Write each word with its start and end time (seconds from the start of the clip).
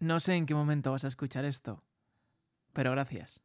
No 0.00 0.20
sé 0.20 0.34
en 0.34 0.46
qué 0.46 0.54
momento 0.54 0.90
vas 0.90 1.04
a 1.04 1.08
escuchar 1.08 1.44
esto, 1.44 1.82
pero 2.72 2.90
gracias. 2.90 3.40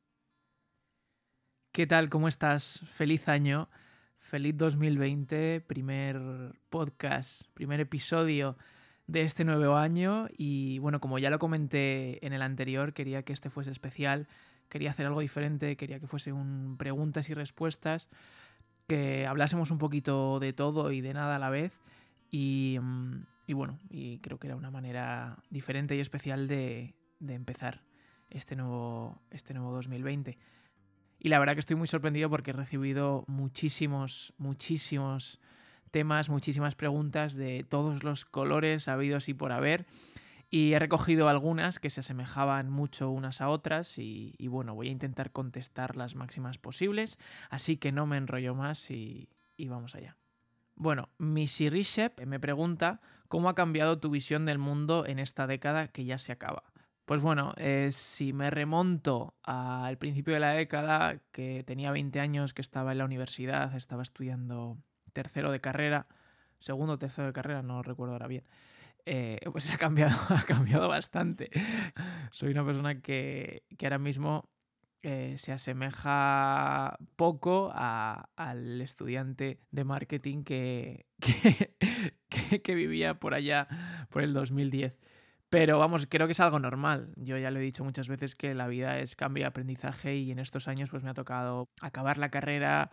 ¿Qué 1.71 1.85
tal? 1.85 2.09
¿Cómo 2.09 2.27
estás? 2.27 2.81
Feliz 2.85 3.27
año, 3.27 3.69
feliz 4.17 4.57
2020, 4.57 5.61
primer 5.61 6.19
podcast, 6.69 7.43
primer 7.53 7.79
episodio 7.79 8.57
de 9.05 9.21
este 9.21 9.45
nuevo 9.45 9.75
año 9.75 10.27
y 10.35 10.79
bueno, 10.79 10.99
como 10.99 11.19
ya 11.19 11.29
lo 11.29 11.39
comenté 11.39 12.25
en 12.25 12.33
el 12.33 12.41
anterior, 12.41 12.93
quería 12.93 13.23
que 13.23 13.33
este 13.33 13.51
fuese 13.51 13.71
especial, 13.71 14.27
quería 14.69 14.89
hacer 14.89 15.05
algo 15.05 15.19
diferente, 15.19 15.77
quería 15.77 15.99
que 15.99 16.07
fuese 16.07 16.33
un 16.33 16.75
preguntas 16.77 17.29
y 17.29 17.35
respuestas, 17.35 18.09
que 18.87 19.27
hablásemos 19.27 19.69
un 19.69 19.77
poquito 19.77 20.39
de 20.39 20.53
todo 20.53 20.91
y 20.91 21.01
de 21.01 21.13
nada 21.13 21.35
a 21.35 21.39
la 21.39 21.51
vez 21.51 21.73
y, 22.31 22.77
mm, 22.81 23.21
y 23.49 23.53
bueno, 23.53 23.79
y 23.89 24.19
creo 24.19 24.37
que 24.37 24.45
era 24.45 24.55
una 24.55 24.69
manera 24.69 25.41
diferente 25.49 25.95
y 25.95 25.99
especial 25.99 26.47
de, 26.47 26.93
de 27.19 27.33
empezar 27.33 27.81
este 28.29 28.55
nuevo, 28.55 29.23
este 29.31 29.55
nuevo 29.55 29.71
2020. 29.71 30.37
Y 31.17 31.29
la 31.29 31.39
verdad 31.39 31.55
que 31.55 31.61
estoy 31.61 31.75
muy 31.75 31.87
sorprendido 31.87 32.29
porque 32.29 32.51
he 32.51 32.53
recibido 32.53 33.25
muchísimos, 33.25 34.35
muchísimos 34.37 35.41
temas, 35.89 36.29
muchísimas 36.29 36.75
preguntas 36.75 37.33
de 37.33 37.65
todos 37.67 38.03
los 38.03 38.23
colores 38.23 38.87
habidos 38.87 39.29
y 39.29 39.33
por 39.33 39.51
haber. 39.51 39.87
Y 40.51 40.73
he 40.73 40.79
recogido 40.79 41.27
algunas 41.27 41.79
que 41.79 41.89
se 41.89 42.01
asemejaban 42.01 42.69
mucho 42.69 43.09
unas 43.09 43.41
a 43.41 43.49
otras 43.49 43.97
y, 43.97 44.35
y 44.37 44.47
bueno, 44.47 44.75
voy 44.75 44.89
a 44.89 44.91
intentar 44.91 45.31
contestar 45.31 45.97
las 45.97 46.13
máximas 46.13 46.59
posibles, 46.59 47.17
así 47.49 47.77
que 47.77 47.91
no 47.91 48.05
me 48.05 48.17
enrollo 48.17 48.53
más 48.53 48.91
y, 48.91 49.27
y 49.57 49.69
vamos 49.69 49.95
allá. 49.95 50.18
Bueno, 50.79 51.09
Missy 51.17 51.69
Rishep 51.69 52.25
me 52.25 52.39
pregunta 52.39 53.01
cómo 53.27 53.49
ha 53.49 53.53
cambiado 53.53 53.99
tu 53.99 54.09
visión 54.09 54.45
del 54.45 54.59
mundo 54.59 55.05
en 55.05 55.19
esta 55.19 55.45
década 55.45 55.89
que 55.89 56.05
ya 56.05 56.17
se 56.17 56.31
acaba. 56.31 56.63
Pues 57.03 57.21
bueno, 57.21 57.53
eh, 57.57 57.89
si 57.91 58.31
me 58.31 58.49
remonto 58.49 59.35
al 59.43 59.97
principio 59.97 60.33
de 60.33 60.39
la 60.39 60.53
década, 60.53 61.19
que 61.33 61.65
tenía 61.67 61.91
20 61.91 62.21
años, 62.21 62.53
que 62.53 62.61
estaba 62.61 62.93
en 62.93 62.99
la 62.99 63.03
universidad, 63.03 63.75
estaba 63.75 64.03
estudiando 64.03 64.77
tercero 65.11 65.51
de 65.51 65.59
carrera, 65.59 66.07
segundo 66.59 66.93
o 66.93 66.97
tercero 66.97 67.27
de 67.27 67.33
carrera, 67.33 67.61
no 67.61 67.83
recuerdo 67.83 68.13
ahora 68.13 68.27
bien, 68.27 68.45
eh, 69.05 69.37
pues 69.51 69.69
ha 69.71 69.77
cambiado, 69.77 70.15
ha 70.29 70.43
cambiado 70.43 70.87
bastante. 70.87 71.49
Soy 72.31 72.51
una 72.51 72.65
persona 72.65 73.01
que, 73.01 73.63
que 73.77 73.85
ahora 73.85 73.99
mismo 73.99 74.49
eh, 75.03 75.35
se 75.37 75.51
asemeja 75.51 76.97
poco 77.15 77.71
a- 77.73 78.29
al 78.35 78.81
estudiante 78.81 79.59
de 79.71 79.83
marketing 79.83 80.43
que, 80.43 81.05
que, 82.29 82.61
que- 82.61 82.75
vivía 82.75 83.19
por 83.19 83.33
allá, 83.33 83.67
por 84.09 84.23
el 84.23 84.33
2010. 84.33 84.97
Pero 85.49 85.79
vamos, 85.79 86.05
creo 86.07 86.27
que 86.27 86.33
es 86.33 86.39
algo 86.39 86.59
normal. 86.59 87.11
Yo 87.15 87.37
ya 87.37 87.49
lo 87.51 87.59
he 87.59 87.63
dicho 87.63 87.83
muchas 87.83 88.07
veces 88.07 88.35
que 88.35 88.53
la 88.53 88.67
vida 88.67 88.99
es 88.99 89.15
cambio 89.15 89.41
y 89.43 89.45
aprendizaje 89.45 90.15
y 90.15 90.31
en 90.31 90.39
estos 90.39 90.67
años 90.67 90.89
pues 90.91 91.03
me 91.03 91.09
ha 91.09 91.13
tocado 91.15 91.69
acabar 91.81 92.17
la 92.19 92.29
carrera, 92.29 92.91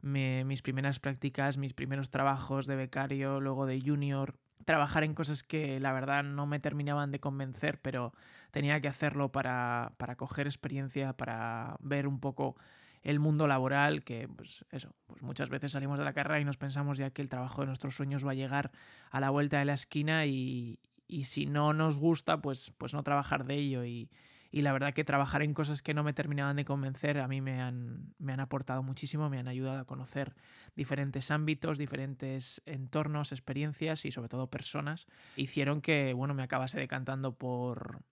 mis 0.00 0.62
primeras 0.62 1.00
prácticas, 1.00 1.58
mis 1.58 1.74
primeros 1.74 2.10
trabajos 2.10 2.66
de 2.66 2.76
becario, 2.76 3.40
luego 3.40 3.66
de 3.66 3.80
junior, 3.84 4.38
trabajar 4.68 5.02
en 5.02 5.14
cosas 5.14 5.42
que 5.42 5.80
la 5.80 5.94
verdad 5.94 6.22
no 6.22 6.44
me 6.44 6.60
terminaban 6.60 7.10
de 7.10 7.20
convencer, 7.20 7.80
pero 7.80 8.12
tenía 8.50 8.82
que 8.82 8.88
hacerlo 8.88 9.32
para, 9.32 9.92
para 9.96 10.16
coger 10.16 10.46
experiencia, 10.46 11.14
para 11.14 11.78
ver 11.80 12.06
un 12.06 12.20
poco 12.20 12.54
el 13.02 13.18
mundo 13.18 13.46
laboral, 13.46 14.04
que 14.04 14.28
pues 14.28 14.66
eso, 14.70 14.94
pues 15.06 15.22
muchas 15.22 15.48
veces 15.48 15.72
salimos 15.72 15.98
de 15.98 16.04
la 16.04 16.12
carrera 16.12 16.38
y 16.38 16.44
nos 16.44 16.58
pensamos 16.58 16.98
ya 16.98 17.08
que 17.08 17.22
el 17.22 17.30
trabajo 17.30 17.62
de 17.62 17.68
nuestros 17.68 17.96
sueños 17.96 18.26
va 18.26 18.32
a 18.32 18.34
llegar 18.34 18.70
a 19.10 19.20
la 19.20 19.30
vuelta 19.30 19.58
de 19.58 19.64
la 19.64 19.72
esquina 19.72 20.26
y, 20.26 20.78
y 21.06 21.24
si 21.24 21.46
no 21.46 21.72
nos 21.72 21.96
gusta, 21.96 22.42
pues, 22.42 22.70
pues 22.76 22.92
no 22.92 23.02
trabajar 23.02 23.46
de 23.46 23.54
ello. 23.54 23.86
Y, 23.86 24.10
y 24.50 24.62
la 24.62 24.72
verdad 24.72 24.94
que 24.94 25.04
trabajar 25.04 25.42
en 25.42 25.52
cosas 25.52 25.82
que 25.82 25.92
no 25.92 26.02
me 26.02 26.14
terminaban 26.14 26.56
de 26.56 26.64
convencer 26.64 27.18
a 27.18 27.28
mí 27.28 27.40
me 27.40 27.60
han, 27.60 28.14
me 28.18 28.32
han 28.32 28.40
aportado 28.40 28.82
muchísimo, 28.82 29.28
me 29.28 29.38
han 29.38 29.48
ayudado 29.48 29.78
a 29.78 29.84
conocer 29.84 30.34
diferentes 30.74 31.30
ámbitos, 31.30 31.76
diferentes 31.76 32.62
entornos, 32.64 33.32
experiencias 33.32 34.04
y 34.06 34.10
sobre 34.10 34.28
todo 34.28 34.48
personas. 34.48 35.06
Hicieron 35.36 35.82
que, 35.82 36.14
bueno, 36.14 36.32
me 36.34 36.42
acabase 36.42 36.78
decantando 36.78 37.34
por, 37.34 38.02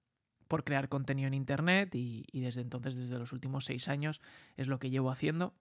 por 0.47 0.65
crear 0.65 0.89
contenido 0.89 1.29
en 1.29 1.35
Internet 1.35 1.95
y, 1.95 2.27
desde 2.33 2.61
entonces, 2.61 2.97
desde 2.97 3.19
los 3.19 3.33
últimos 3.33 3.65
seis 3.65 3.89
años, 3.89 4.21
es 4.57 4.67
lo 4.67 4.79
que 4.79 4.91
llevo 4.91 5.11
haciendo. 5.11 5.55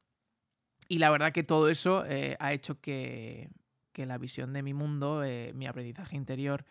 Y 0.89 0.97
la 0.97 1.09
verdad 1.09 1.31
que 1.31 1.43
todo 1.43 1.69
eso 1.69 2.05
eh, 2.05 2.35
ha 2.39 2.51
hecho 2.51 2.81
que, 2.81 3.49
que 3.93 4.05
la 4.05 4.17
visión 4.17 4.51
de 4.51 4.61
mi 4.61 4.73
mundo, 4.73 5.23
eh, 5.23 5.53
mi 5.55 5.67
aprendizaje 5.67 6.17
interior 6.17 6.65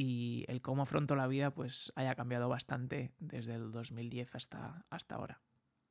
y 0.00 0.46
el 0.48 0.62
cómo 0.62 0.82
afronto 0.82 1.14
la 1.14 1.26
vida 1.26 1.50
pues 1.50 1.92
haya 1.94 2.14
cambiado 2.14 2.48
bastante 2.48 3.12
desde 3.18 3.54
el 3.54 3.70
2010 3.70 4.34
hasta, 4.34 4.86
hasta 4.88 5.16
ahora. 5.16 5.42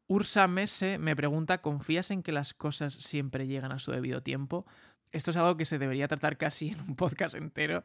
Ursa 0.08 0.48
Mese 0.48 0.98
me 0.98 1.16
pregunta, 1.16 1.62
¿confías 1.62 2.10
en 2.10 2.24
que 2.24 2.32
las 2.32 2.56
cosas 2.56 2.94
siempre 2.96 3.46
llegan 3.46 3.72
a 3.72 3.78
su 3.78 3.92
debido 3.92 4.24
tiempo? 4.24 4.66
Esto 5.12 5.30
es 5.30 5.38
algo 5.38 5.58
que 5.58 5.66
se 5.66 5.78
debería 5.78 6.08
tratar 6.08 6.38
casi 6.38 6.70
en 6.70 6.80
un 6.82 6.96
podcast 6.96 7.36
entero, 7.36 7.84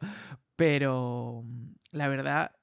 pero 0.55 1.43
la 1.91 2.07
verdad 2.07 2.55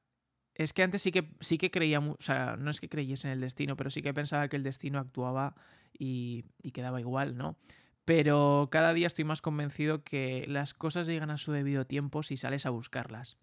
es 0.54 0.72
que 0.72 0.82
antes 0.82 1.02
sí 1.02 1.12
que, 1.12 1.32
sí 1.38 1.56
que 1.56 1.70
creía, 1.70 2.00
o 2.00 2.16
sea, 2.18 2.56
no 2.56 2.68
es 2.68 2.80
que 2.80 2.88
creyese 2.88 3.28
en 3.28 3.34
el 3.34 3.40
destino, 3.40 3.76
pero 3.76 3.90
sí 3.90 4.02
que 4.02 4.12
pensaba 4.12 4.48
que 4.48 4.56
el 4.56 4.64
destino 4.64 4.98
actuaba 4.98 5.54
y, 5.96 6.46
y 6.62 6.72
quedaba 6.72 7.00
igual, 7.00 7.36
¿no? 7.36 7.56
Pero 8.04 8.68
cada 8.72 8.92
día 8.92 9.06
estoy 9.06 9.24
más 9.24 9.40
convencido 9.40 10.02
que 10.02 10.46
las 10.48 10.74
cosas 10.74 11.06
llegan 11.06 11.30
a 11.30 11.38
su 11.38 11.52
debido 11.52 11.86
tiempo 11.86 12.24
si 12.24 12.36
sales 12.36 12.66
a 12.66 12.70
buscarlas. 12.70 13.38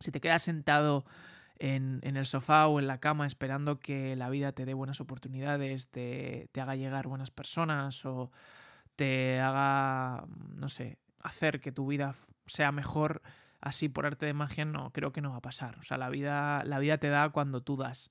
Si 0.00 0.10
te 0.10 0.20
quedas 0.20 0.42
sentado 0.42 1.04
en, 1.58 2.00
en 2.02 2.16
el 2.16 2.26
sofá 2.26 2.66
o 2.66 2.78
en 2.78 2.86
la 2.86 2.98
cama 2.98 3.26
esperando 3.26 3.78
que 3.78 4.16
la 4.16 4.28
vida 4.30 4.52
te 4.52 4.64
dé 4.64 4.74
buenas 4.74 5.00
oportunidades, 5.00 5.88
te, 5.88 6.48
te 6.52 6.60
haga 6.60 6.76
llegar 6.76 7.06
buenas 7.06 7.30
personas 7.30 8.04
o 8.04 8.30
te 8.96 9.40
haga, 9.40 10.26
no 10.54 10.68
sé, 10.68 10.98
hacer 11.20 11.60
que 11.60 11.72
tu 11.72 11.86
vida 11.86 12.14
sea 12.46 12.72
mejor 12.72 13.22
así 13.60 13.88
por 13.88 14.06
arte 14.06 14.26
de 14.26 14.34
magia, 14.34 14.64
no, 14.64 14.90
creo 14.92 15.12
que 15.12 15.22
no 15.22 15.30
va 15.30 15.36
a 15.36 15.42
pasar. 15.42 15.78
O 15.78 15.82
sea, 15.82 15.96
la 15.96 16.10
vida, 16.10 16.62
la 16.64 16.78
vida 16.78 16.98
te 16.98 17.08
da 17.08 17.30
cuando 17.30 17.62
tú 17.62 17.76
das. 17.76 18.10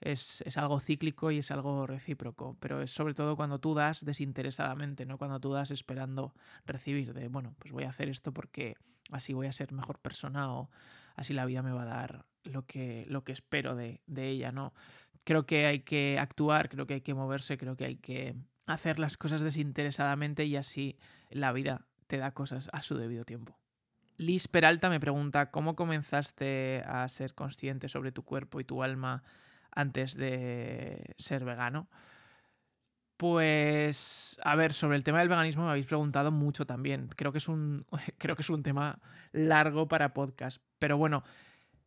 Es, 0.00 0.42
es 0.42 0.56
algo 0.56 0.78
cíclico 0.80 1.30
y 1.32 1.38
es 1.38 1.50
algo 1.50 1.86
recíproco, 1.86 2.56
pero 2.60 2.82
es 2.82 2.90
sobre 2.92 3.14
todo 3.14 3.36
cuando 3.36 3.58
tú 3.58 3.74
das 3.74 4.04
desinteresadamente, 4.04 5.06
no 5.06 5.18
cuando 5.18 5.40
tú 5.40 5.52
das 5.52 5.72
esperando 5.72 6.34
recibir, 6.66 7.14
de, 7.14 7.26
bueno, 7.28 7.54
pues 7.58 7.72
voy 7.72 7.82
a 7.84 7.90
hacer 7.90 8.08
esto 8.08 8.32
porque 8.32 8.76
así 9.10 9.32
voy 9.32 9.48
a 9.48 9.52
ser 9.52 9.72
mejor 9.72 9.98
persona 9.98 10.52
o 10.52 10.70
así 11.18 11.34
la 11.34 11.44
vida 11.44 11.62
me 11.62 11.72
va 11.72 11.82
a 11.82 11.86
dar 11.86 12.24
lo 12.44 12.64
que, 12.64 13.04
lo 13.08 13.24
que 13.24 13.32
espero 13.32 13.74
de, 13.74 14.00
de 14.06 14.28
ella, 14.28 14.52
¿no? 14.52 14.72
Creo 15.24 15.44
que 15.44 15.66
hay 15.66 15.80
que 15.80 16.18
actuar, 16.18 16.68
creo 16.68 16.86
que 16.86 16.94
hay 16.94 17.00
que 17.00 17.12
moverse, 17.12 17.58
creo 17.58 17.76
que 17.76 17.84
hay 17.84 17.96
que 17.96 18.34
hacer 18.66 18.98
las 18.98 19.16
cosas 19.16 19.40
desinteresadamente 19.40 20.44
y 20.44 20.56
así 20.56 20.96
la 21.30 21.52
vida 21.52 21.86
te 22.06 22.18
da 22.18 22.30
cosas 22.30 22.68
a 22.72 22.82
su 22.82 22.96
debido 22.96 23.24
tiempo. 23.24 23.58
Liz 24.16 24.48
Peralta 24.48 24.88
me 24.88 25.00
pregunta, 25.00 25.50
¿cómo 25.50 25.76
comenzaste 25.76 26.82
a 26.86 27.08
ser 27.08 27.34
consciente 27.34 27.88
sobre 27.88 28.12
tu 28.12 28.24
cuerpo 28.24 28.60
y 28.60 28.64
tu 28.64 28.82
alma 28.82 29.22
antes 29.70 30.16
de 30.16 31.14
ser 31.18 31.44
vegano? 31.44 31.88
Pues, 33.18 34.38
a 34.44 34.54
ver, 34.54 34.72
sobre 34.72 34.96
el 34.96 35.02
tema 35.02 35.18
del 35.18 35.28
veganismo 35.28 35.64
me 35.64 35.70
habéis 35.70 35.86
preguntado 35.86 36.30
mucho 36.30 36.66
también. 36.66 37.08
Creo 37.16 37.32
que 37.32 37.38
es 37.38 37.48
un, 37.48 37.84
creo 38.16 38.36
que 38.36 38.42
es 38.42 38.48
un 38.48 38.62
tema 38.62 39.00
largo 39.32 39.88
para 39.88 40.14
podcast. 40.14 40.62
Pero 40.78 40.96
bueno, 40.96 41.24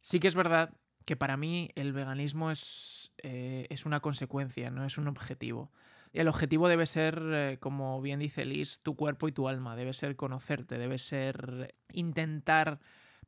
sí 0.01 0.19
que 0.19 0.27
es 0.27 0.35
verdad 0.35 0.73
que 1.05 1.15
para 1.15 1.37
mí 1.37 1.69
el 1.75 1.93
veganismo 1.93 2.51
es, 2.51 3.13
eh, 3.17 3.65
es 3.69 3.85
una 3.85 4.01
consecuencia, 4.01 4.71
no 4.71 4.83
es 4.83 4.97
un 4.97 5.07
objetivo. 5.07 5.71
El 6.11 6.27
objetivo 6.27 6.67
debe 6.67 6.85
ser, 6.85 7.21
eh, 7.23 7.57
como 7.61 8.01
bien 8.01 8.19
dice 8.19 8.43
Liz, 8.43 8.81
tu 8.81 8.97
cuerpo 8.97 9.29
y 9.29 9.31
tu 9.31 9.47
alma. 9.47 9.77
Debe 9.77 9.93
ser 9.93 10.17
conocerte, 10.17 10.77
debe 10.77 10.97
ser 10.97 11.75
intentar 11.93 12.81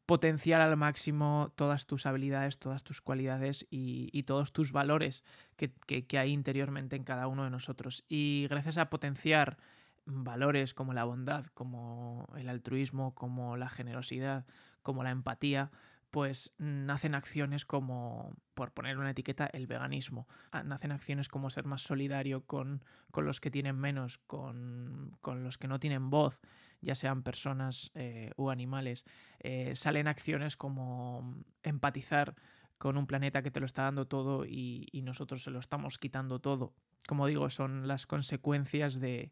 potenciar 0.06 0.62
al 0.62 0.76
máximo 0.78 1.52
todas 1.56 1.86
tus 1.86 2.06
habilidades, 2.06 2.60
todas 2.60 2.84
tus 2.84 3.02
cualidades 3.02 3.66
y, 3.70 4.24
todos 4.24 4.52
tus 4.52 4.72
valores 4.72 5.24
que 5.56 6.18
hay 6.18 6.32
interiormente 6.32 6.96
en 6.96 7.04
cada 7.04 7.28
uno 7.28 7.44
de 7.44 7.50
nosotros. 7.50 8.04
Y 8.10 8.48
gracias 8.50 8.78
a 8.78 8.90
potenciar 8.90 9.58
valores 10.06 10.74
como 10.74 10.94
la 10.94 11.04
bondad, 11.04 11.46
como 11.54 12.28
el 12.36 12.50
altruismo, 12.50 13.14
como 13.16 13.58
la 13.58 13.70
generosidad, 13.70 14.46
como 14.82 15.04
la 15.04 15.12
empatía, 15.12 15.72
pues 16.14 16.54
nacen 16.60 17.16
acciones 17.16 17.66
como, 17.66 18.36
por 18.54 18.72
poner 18.72 19.00
una 19.00 19.10
etiqueta, 19.10 19.48
el 19.48 19.66
veganismo. 19.66 20.28
Ah, 20.52 20.62
Nacen 20.62 20.92
acciones 20.92 21.28
como 21.28 21.50
ser 21.50 21.66
más 21.66 21.82
solidario 21.82 22.46
con, 22.46 22.84
con 23.10 23.26
los 23.26 23.42
que 23.42 23.50
tienen 23.50 23.80
menos, 23.80 24.20
con, 24.28 25.18
con 25.22 25.44
los 25.44 25.58
que 25.58 25.68
no 25.68 25.80
tienen 25.80 26.12
voz, 26.12 26.40
ya 26.82 26.94
sean 26.94 27.24
personas 27.24 27.90
eh, 27.96 28.30
u 28.38 28.52
animales. 28.52 29.06
Eh, 29.40 29.76
salen 29.76 30.08
acciones 30.08 30.56
como 30.56 31.36
empatizar 31.64 32.36
con 32.78 32.96
un 32.96 33.08
planeta 33.08 33.42
que 33.42 33.50
te 33.50 33.60
lo 33.60 33.66
está 33.66 33.82
dando 33.82 34.06
todo 34.06 34.46
y, 34.46 34.92
nosotros 35.04 35.42
se 35.42 35.50
lo 35.50 35.58
estamos 35.58 35.98
quitando 35.98 36.38
todo. 36.38 36.76
Como 37.08 37.26
digo, 37.26 37.50
son 37.50 37.88
las 37.88 38.06
consecuencias 38.06 39.00
de 39.00 39.32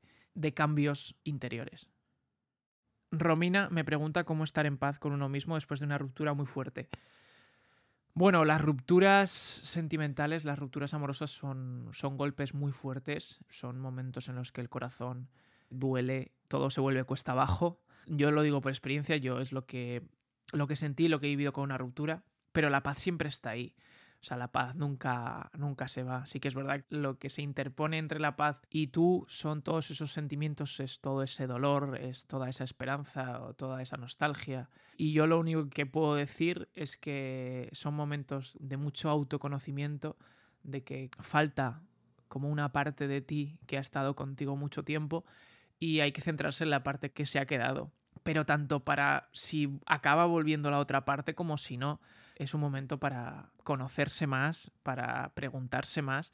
cambios 0.55 1.15
interiores. 1.23 1.90
Romina 3.11 3.69
me 3.69 3.83
pregunta 3.83 4.23
cómo 4.23 4.43
estar 4.43 4.65
en 4.65 4.77
paz 4.77 4.97
con 4.97 5.11
uno 5.11 5.27
mismo 5.29 5.55
después 5.55 5.79
de 5.79 5.85
una 5.85 5.97
ruptura 5.97 6.33
muy 6.33 6.45
fuerte. 6.45 6.89
Bueno, 8.13 8.43
las 8.43 8.61
rupturas 8.61 9.31
sentimentales, 9.31 10.43
las 10.43 10.59
rupturas 10.59 10.93
amorosas 10.93 11.31
son, 11.31 11.89
son 11.93 12.17
golpes 12.17 12.53
muy 12.53 12.71
fuertes, 12.71 13.39
son 13.49 13.79
momentos 13.79 14.27
en 14.27 14.35
los 14.35 14.51
que 14.51 14.61
el 14.61 14.69
corazón 14.69 15.29
duele, 15.69 16.31
todo 16.47 16.69
se 16.69 16.81
vuelve 16.81 17.05
cuesta 17.05 17.31
abajo. 17.31 17.79
Yo 18.07 18.31
lo 18.31 18.41
digo 18.41 18.61
por 18.61 18.71
experiencia, 18.71 19.15
yo 19.17 19.39
es 19.39 19.53
lo 19.53 19.65
que, 19.65 20.03
lo 20.51 20.67
que 20.67 20.75
sentí, 20.75 21.07
lo 21.07 21.19
que 21.19 21.27
he 21.27 21.29
vivido 21.29 21.53
con 21.53 21.63
una 21.63 21.77
ruptura, 21.77 22.23
pero 22.51 22.69
la 22.69 22.83
paz 22.83 22.99
siempre 22.99 23.29
está 23.29 23.51
ahí. 23.51 23.73
O 24.21 24.23
sea, 24.23 24.37
la 24.37 24.49
paz 24.49 24.75
nunca, 24.75 25.49
nunca 25.57 25.87
se 25.87 26.03
va. 26.03 26.27
Sí 26.27 26.39
que 26.39 26.47
es 26.47 26.53
verdad 26.53 26.83
que 26.83 26.95
lo 26.95 27.17
que 27.17 27.29
se 27.29 27.41
interpone 27.41 27.97
entre 27.97 28.19
la 28.19 28.35
paz 28.35 28.57
y 28.69 28.87
tú 28.87 29.25
son 29.27 29.63
todos 29.63 29.89
esos 29.89 30.11
sentimientos, 30.11 30.79
es 30.79 31.01
todo 31.01 31.23
ese 31.23 31.47
dolor, 31.47 31.97
es 31.99 32.27
toda 32.27 32.47
esa 32.47 32.63
esperanza 32.63 33.41
o 33.41 33.55
toda 33.55 33.81
esa 33.81 33.97
nostalgia. 33.97 34.69
Y 34.95 35.13
yo 35.13 35.25
lo 35.25 35.39
único 35.39 35.69
que 35.69 35.87
puedo 35.87 36.13
decir 36.13 36.69
es 36.75 36.97
que 36.97 37.69
son 37.71 37.95
momentos 37.95 38.55
de 38.59 38.77
mucho 38.77 39.09
autoconocimiento, 39.09 40.17
de 40.61 40.83
que 40.83 41.09
falta 41.19 41.81
como 42.27 42.49
una 42.49 42.71
parte 42.71 43.07
de 43.07 43.21
ti 43.21 43.57
que 43.65 43.77
ha 43.77 43.81
estado 43.81 44.15
contigo 44.15 44.55
mucho 44.55 44.83
tiempo 44.83 45.25
y 45.79 46.01
hay 46.01 46.11
que 46.11 46.21
centrarse 46.21 46.63
en 46.63 46.69
la 46.69 46.83
parte 46.83 47.11
que 47.11 47.25
se 47.25 47.39
ha 47.39 47.47
quedado. 47.47 47.91
Pero 48.23 48.45
tanto 48.45 48.81
para 48.81 49.29
si 49.31 49.79
acaba 49.85 50.25
volviendo 50.25 50.69
la 50.69 50.79
otra 50.79 51.05
parte 51.05 51.33
como 51.33 51.57
si 51.57 51.77
no 51.77 51.99
es 52.35 52.53
un 52.53 52.61
momento 52.61 52.99
para 52.99 53.51
conocerse 53.63 54.27
más, 54.27 54.71
para 54.83 55.31
preguntarse 55.33 56.01
más. 56.01 56.31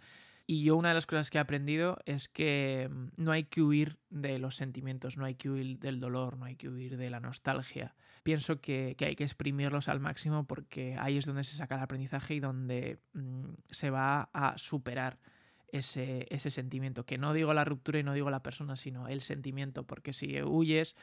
Y 0.49 0.63
yo 0.63 0.77
una 0.77 0.89
de 0.89 0.93
las 0.95 1.05
cosas 1.05 1.29
que 1.29 1.37
he 1.37 1.41
aprendido 1.41 1.97
es 2.05 2.29
que 2.29 2.89
mm, 2.89 3.21
no 3.21 3.33
hay 3.33 3.43
que 3.43 3.61
huir 3.61 3.97
de 4.09 4.39
los 4.39 4.55
sentimientos, 4.55 5.17
no 5.17 5.25
hay 5.25 5.35
que 5.35 5.49
huir 5.49 5.77
del 5.79 5.99
dolor, 5.99 6.37
no 6.37 6.45
hay 6.45 6.55
que 6.55 6.69
huir 6.69 6.95
de 6.95 7.09
la 7.09 7.19
nostalgia. 7.19 7.93
Pienso 8.23 8.61
que, 8.61 8.95
hay 8.99 9.15
que 9.17 9.25
exprimirlos 9.25 9.89
al 9.89 9.99
máximo 9.99 10.45
porque 10.45 10.95
ahí 10.97 11.17
es 11.17 11.25
donde 11.25 11.43
se 11.43 11.57
saca 11.57 11.75
el 11.75 11.81
aprendizaje 11.81 12.35
y 12.35 12.39
donde 12.39 12.99
mm, 13.13 13.49
se 13.69 13.89
va 13.89 14.29
a 14.31 14.57
superar 14.57 15.19
ese, 15.73 16.25
ese 16.29 16.49
sentimiento. 16.49 17.05
Que 17.05 17.17
no 17.17 17.33
digo 17.33 17.53
la 17.53 17.65
ruptura 17.65 17.99
y 17.99 18.03
no 18.03 18.13
digo 18.13 18.29
la 18.29 18.41
persona, 18.41 18.77
sino 18.77 19.09
el 19.09 19.19
sentimiento, 19.19 19.83
porque 19.83 20.13
si 20.13 20.41
huyes, 20.41 20.95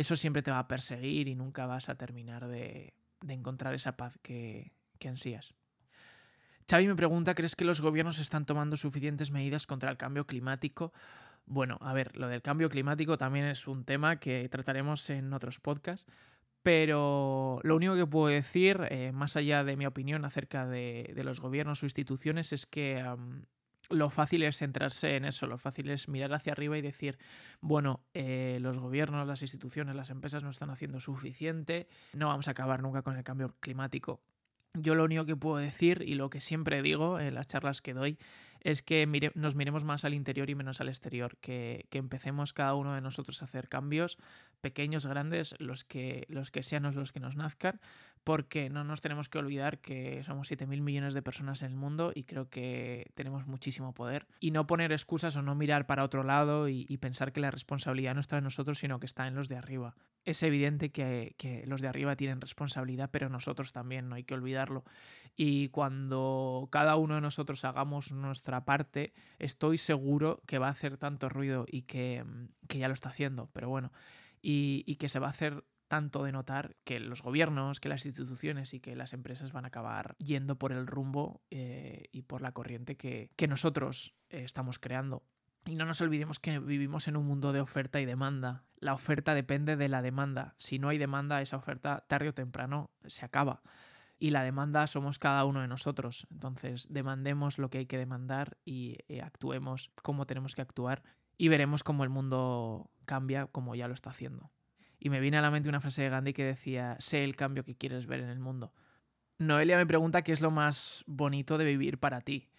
eso 0.00 0.16
siempre 0.16 0.42
te 0.42 0.50
va 0.50 0.58
a 0.58 0.68
perseguir 0.68 1.28
y 1.28 1.34
nunca 1.34 1.66
vas 1.66 1.88
a 1.88 1.94
terminar 1.94 2.48
de, 2.48 2.94
de 3.20 3.34
encontrar 3.34 3.74
esa 3.74 3.96
paz 3.96 4.18
que, 4.22 4.72
que 4.98 5.08
ansías. 5.08 5.54
Xavi 6.68 6.86
me 6.86 6.94
pregunta, 6.94 7.34
¿crees 7.34 7.56
que 7.56 7.64
los 7.64 7.80
gobiernos 7.80 8.18
están 8.18 8.46
tomando 8.46 8.76
suficientes 8.76 9.30
medidas 9.30 9.66
contra 9.66 9.90
el 9.90 9.96
cambio 9.96 10.26
climático? 10.26 10.92
Bueno, 11.46 11.78
a 11.80 11.92
ver, 11.92 12.16
lo 12.16 12.28
del 12.28 12.42
cambio 12.42 12.70
climático 12.70 13.18
también 13.18 13.46
es 13.46 13.66
un 13.66 13.84
tema 13.84 14.20
que 14.20 14.48
trataremos 14.48 15.10
en 15.10 15.32
otros 15.32 15.58
podcasts, 15.58 16.06
pero 16.62 17.58
lo 17.64 17.74
único 17.74 17.96
que 17.96 18.06
puedo 18.06 18.28
decir, 18.28 18.86
eh, 18.90 19.10
más 19.12 19.34
allá 19.34 19.64
de 19.64 19.76
mi 19.76 19.86
opinión 19.86 20.24
acerca 20.24 20.66
de, 20.66 21.12
los 21.24 21.40
gobiernos 21.40 21.82
o 21.82 21.86
instituciones, 21.86 22.52
es 22.52 22.66
que 22.66 23.02
lo 23.90 24.08
fácil 24.10 24.42
es 24.44 24.56
centrarse 24.56 25.16
en 25.16 25.24
eso, 25.24 25.46
lo 25.46 25.58
fácil 25.58 25.90
es 25.90 26.08
mirar 26.08 26.32
hacia 26.32 26.52
arriba 26.52 26.78
y 26.78 26.82
decir, 26.82 27.18
bueno, 27.60 28.00
eh, 28.14 28.58
los 28.60 28.78
gobiernos, 28.78 29.26
las 29.26 29.42
instituciones, 29.42 29.96
las 29.96 30.10
empresas 30.10 30.42
no 30.42 30.50
están 30.50 30.70
haciendo 30.70 31.00
suficiente, 31.00 31.88
no 32.12 32.28
vamos 32.28 32.48
a 32.48 32.52
acabar 32.52 32.82
nunca 32.82 33.02
con 33.02 33.16
el 33.16 33.24
cambio 33.24 33.54
climático. 33.60 34.20
Yo 34.74 34.94
lo 34.94 35.04
único 35.04 35.26
que 35.26 35.34
puedo 35.34 35.56
decir 35.56 36.02
y 36.06 36.14
lo 36.14 36.30
que 36.30 36.40
siempre 36.40 36.80
digo 36.80 37.18
en 37.18 37.34
las 37.34 37.48
charlas 37.48 37.82
que 37.82 37.92
doy 37.92 38.18
es 38.60 38.82
que 38.82 39.32
nos 39.34 39.54
miremos 39.56 39.84
más 39.84 40.04
al 40.04 40.14
interior 40.14 40.48
y 40.48 40.54
menos 40.54 40.80
al 40.80 40.88
exterior, 40.88 41.36
que, 41.40 41.86
que, 41.90 41.98
empecemos 41.98 42.52
cada 42.52 42.74
uno 42.74 42.94
de 42.94 43.00
nosotros 43.00 43.40
a 43.42 43.46
hacer 43.46 43.68
cambios, 43.68 44.18
pequeños, 44.60 45.06
grandes, 45.06 45.56
los 45.58 45.84
que, 45.84 46.26
los 46.28 46.50
que 46.50 46.62
sean 46.62 46.82
los 46.82 47.10
que 47.10 47.20
nos 47.20 47.36
nazcan, 47.36 47.80
porque 48.24 48.68
no 48.68 48.84
nos 48.84 49.00
tenemos 49.00 49.28
que 49.28 49.38
olvidar 49.38 49.78
que 49.78 50.22
somos 50.24 50.50
7.000 50.50 50.82
millones 50.82 51.14
de 51.14 51.22
personas 51.22 51.62
en 51.62 51.72
el 51.72 51.76
mundo 51.76 52.12
y 52.14 52.24
creo 52.24 52.50
que 52.50 53.10
tenemos 53.14 53.46
muchísimo 53.46 53.94
poder. 53.94 54.26
Y 54.40 54.50
no 54.50 54.66
poner 54.66 54.92
excusas 54.92 55.36
o 55.36 55.42
no 55.42 55.54
mirar 55.54 55.86
para 55.86 56.04
otro 56.04 56.22
lado 56.22 56.68
y, 56.68 56.84
pensar 56.98 57.32
que 57.32 57.40
la 57.40 57.50
responsabilidad 57.50 58.14
no 58.14 58.20
está 58.20 58.36
en 58.36 58.44
nosotros, 58.44 58.78
sino 58.78 59.00
que 59.00 59.06
está 59.06 59.26
en 59.26 59.34
los 59.34 59.48
de 59.48 59.56
arriba. 59.56 59.96
Es 60.26 60.42
evidente 60.42 60.90
que, 60.90 61.34
que, 61.38 61.64
los 61.66 61.80
de 61.80 61.88
arriba 61.88 62.14
tienen 62.14 62.42
responsabilidad, 62.42 63.08
pero 63.10 63.30
nosotros 63.30 63.72
también, 63.72 64.10
no 64.10 64.16
hay 64.16 64.24
que 64.24 64.34
olvidarlo. 64.34 64.84
Y 65.34 65.68
cuando 65.68 66.68
cada 66.70 66.96
uno 66.96 67.14
de 67.14 67.22
nosotros 67.22 67.64
hagamos 67.64 68.12
nuestra 68.12 68.66
parte, 68.66 69.14
estoy 69.38 69.78
seguro 69.78 70.42
que 70.46 70.58
va 70.58 70.66
a 70.66 70.72
hacer 70.72 70.98
tanto 70.98 71.30
ruido 71.30 71.64
y 71.66 71.82
que, 71.82 72.22
que 72.68 72.78
ya 72.78 72.88
lo 72.88 72.94
está 72.94 73.08
haciendo, 73.08 73.48
pero 73.54 73.70
bueno, 73.70 73.92
y, 74.42 74.84
y 74.86 74.96
que 74.96 75.08
se 75.08 75.18
va 75.18 75.28
a 75.28 75.30
hacer 75.30 75.64
tanto 75.90 76.22
de 76.22 76.30
notar 76.30 76.76
que 76.84 77.00
los 77.00 77.20
gobiernos, 77.20 77.80
que 77.80 77.88
las 77.88 78.06
instituciones 78.06 78.74
y 78.74 78.78
que 78.78 78.94
las 78.94 79.12
empresas 79.12 79.50
van 79.50 79.64
a 79.64 79.68
acabar 79.68 80.14
yendo 80.18 80.54
por 80.54 80.70
el 80.70 80.86
rumbo 80.86 81.42
eh, 81.50 82.04
y 82.12 82.22
por 82.22 82.42
la 82.42 82.52
corriente 82.52 82.96
que, 82.96 83.28
nosotros 83.48 84.14
eh, 84.28 84.44
estamos 84.44 84.78
creando. 84.78 85.24
Y 85.66 85.74
no 85.74 85.86
nos 85.86 86.00
olvidemos 86.00 86.38
que 86.38 86.60
vivimos 86.60 87.08
en 87.08 87.16
un 87.16 87.26
mundo 87.26 87.52
de 87.52 87.60
oferta 87.60 88.00
y 88.00 88.04
demanda. 88.04 88.62
La 88.78 88.94
oferta 88.94 89.34
depende 89.34 89.74
de 89.74 89.88
la 89.88 90.00
demanda. 90.00 90.54
Si 90.58 90.78
no 90.78 90.90
hay 90.90 90.98
demanda, 90.98 91.42
esa 91.42 91.56
oferta 91.56 92.04
tarde 92.06 92.28
o 92.28 92.34
temprano 92.34 92.92
se 93.06 93.24
acaba. 93.24 93.60
Y 94.20 94.30
la 94.30 94.44
demanda 94.44 94.86
somos 94.86 95.18
cada 95.18 95.44
uno 95.44 95.60
de 95.60 95.66
nosotros. 95.66 96.28
Entonces, 96.30 96.86
demandemos 96.88 97.58
lo 97.58 97.68
que 97.68 97.78
hay 97.78 97.86
que 97.86 97.98
demandar 97.98 98.58
y 98.64 98.98
eh, 99.08 99.22
actuemos 99.22 99.90
como 100.02 100.24
tenemos 100.24 100.54
que 100.54 100.62
actuar 100.62 101.02
y 101.36 101.48
veremos 101.48 101.82
cómo 101.82 102.04
el 102.04 102.10
mundo 102.10 102.92
cambia 103.06 103.48
como 103.48 103.74
ya 103.74 103.88
lo 103.88 103.94
está 103.94 104.10
haciendo. 104.10 104.52
Y 105.00 105.08
me 105.08 105.18
viene 105.18 105.38
a 105.38 105.42
la 105.42 105.50
mente 105.50 105.70
una 105.70 105.80
frase 105.80 106.02
de 106.02 106.10
Gandhi 106.10 106.34
que 106.34 106.44
decía, 106.44 106.94
sé 106.98 107.24
el 107.24 107.34
cambio 107.34 107.64
que 107.64 107.74
quieres 107.74 108.06
ver 108.06 108.20
en 108.20 108.28
el 108.28 108.38
mundo. 108.38 108.74
Noelia 109.38 109.78
me 109.78 109.86
pregunta 109.86 110.20
qué 110.20 110.32
es 110.32 110.42
lo 110.42 110.50
más 110.50 111.02
bonito 111.06 111.56
de 111.56 111.64
vivir 111.64 111.98
para 111.98 112.20
ti. 112.20 112.50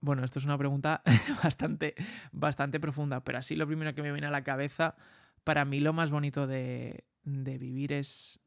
Bueno, 0.00 0.24
esto 0.24 0.38
es 0.38 0.46
una 0.46 0.56
pregunta 0.56 1.02
bastante, 1.44 1.94
bastante 2.32 2.80
profunda, 2.80 3.22
pero 3.22 3.36
así 3.36 3.54
lo 3.56 3.66
primero 3.66 3.94
que 3.94 4.02
me 4.02 4.10
viene 4.10 4.26
a 4.26 4.30
la 4.30 4.42
cabeza, 4.42 4.96
para 5.44 5.66
mí 5.66 5.80
lo 5.80 5.92
más 5.92 6.10
bonito 6.10 6.46
de, 6.46 7.04
de 7.24 7.58
vivir 7.58 7.92
es, 7.92 8.40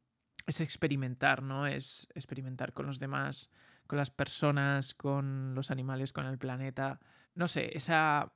es 0.48 0.60
experimentar, 0.60 1.44
¿no? 1.44 1.68
Es 1.68 2.08
experimentar 2.16 2.72
con 2.72 2.86
los 2.86 2.98
demás, 2.98 3.48
con 3.86 3.98
las 3.98 4.10
personas, 4.10 4.92
con 4.94 5.54
los 5.54 5.70
animales, 5.70 6.12
con 6.12 6.26
el 6.26 6.38
planeta. 6.38 6.98
No 7.36 7.46
sé, 7.46 7.70
esa, 7.76 8.32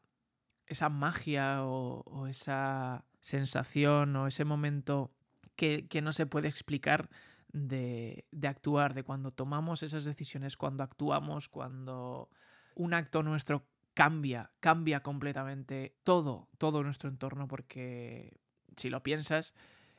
esa 0.67 0.89
magia 0.89 1.65
o 1.65 2.29
esa 2.29 3.05
sensación 3.25 4.15
o 4.17 4.27
ese 4.27 4.45
momento 4.45 5.11
que, 5.57 5.89
no 6.03 6.13
se 6.13 6.27
puede 6.27 6.47
explicar 6.49 7.09
de, 7.55 8.27
actuar, 8.47 8.93
de 8.93 9.03
cuando 9.03 9.31
tomamos 9.31 9.83
esas 9.83 10.05
decisiones, 10.05 10.59
cuando 10.59 10.83
actuamos, 10.85 11.49
cuando 11.49 12.29
un 12.75 12.93
acto 12.93 13.23
nuestro 13.23 13.67
cambia, 13.95 14.51
cambia 14.61 15.01
completamente 15.01 15.97
todo, 16.05 16.49
todo 16.59 16.83
nuestro 16.83 17.09
entorno, 17.09 17.49
porque 17.49 18.37
si 18.77 18.91
lo 18.91 19.03
piensas, 19.03 19.55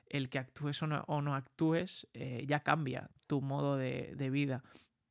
el 0.07 0.29
que 0.29 0.37
actúes 0.37 0.83
o 0.83 0.87
no, 0.87 1.35
actúes 1.35 2.07
eh, 2.13 2.45
ya 2.47 2.59
cambia 2.59 3.09
tu 3.25 3.41
modo 3.41 3.75
de, 3.75 4.13
de, 4.15 4.29
vida. 4.29 4.63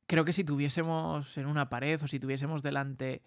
Creo 0.07 0.23
que 0.23 0.31
si 0.31 0.45
tuviésemos 0.45 1.37
en 1.37 1.47
una 1.47 1.67
pared 1.67 2.01
o 2.01 2.07
si 2.07 2.17
tuviésemos 2.21 2.63
delante 2.63 3.23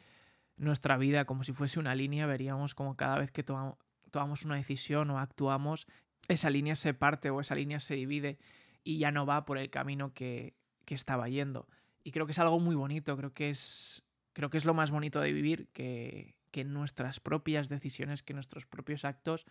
nuestra 0.57 0.97
vida 0.97 1.27
como 1.27 1.45
si 1.45 1.53
fuese 1.53 1.79
una 1.79 1.95
línea, 1.95 2.25
veríamos 2.25 2.75
como 2.75 2.97
cada 2.97 3.19
vez 3.19 3.31
que 3.31 3.43
tomamos 3.43 3.77
tomamos 4.11 4.45
una 4.45 4.57
decisión 4.57 5.11
o 5.11 5.19
actuamos, 5.19 5.87
esa 6.29 6.51
línea 6.51 6.75
se 6.75 6.95
parte 6.95 7.31
o 7.31 7.41
esa 7.41 7.55
línea 7.55 7.81
se 7.81 7.95
divide 7.95 8.39
y 8.85 8.99
ya 8.99 9.11
no 9.11 9.27
va 9.27 9.45
por 9.45 9.59
el 9.59 9.71
camino 9.71 10.13
que, 10.15 10.55
estaba 10.87 11.29
yendo. 11.29 11.69
Y 12.03 12.13
creo 12.13 12.25
que 12.25 12.33
es 12.33 12.39
algo 12.39 12.59
muy 12.61 12.75
bonito, 12.75 13.15
creo 13.15 13.35
que 13.35 13.51
es, 13.51 14.03
creo 14.33 14.49
que 14.49 14.57
es 14.57 14.65
lo 14.65 14.73
más 14.73 14.91
bonito 14.91 15.21
de 15.21 15.35
vivir, 15.35 15.69
que, 15.75 16.35
que 16.51 16.65
nuestras 16.65 17.21
propias 17.21 17.69
decisiones, 17.69 18.23
que 18.23 18.33
nuestros 18.33 18.65
propios 18.65 19.05
actos 19.05 19.45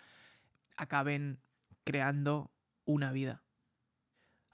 acaben 0.77 1.37
creando 1.83 2.49
una 2.85 3.11
vida. 3.11 3.43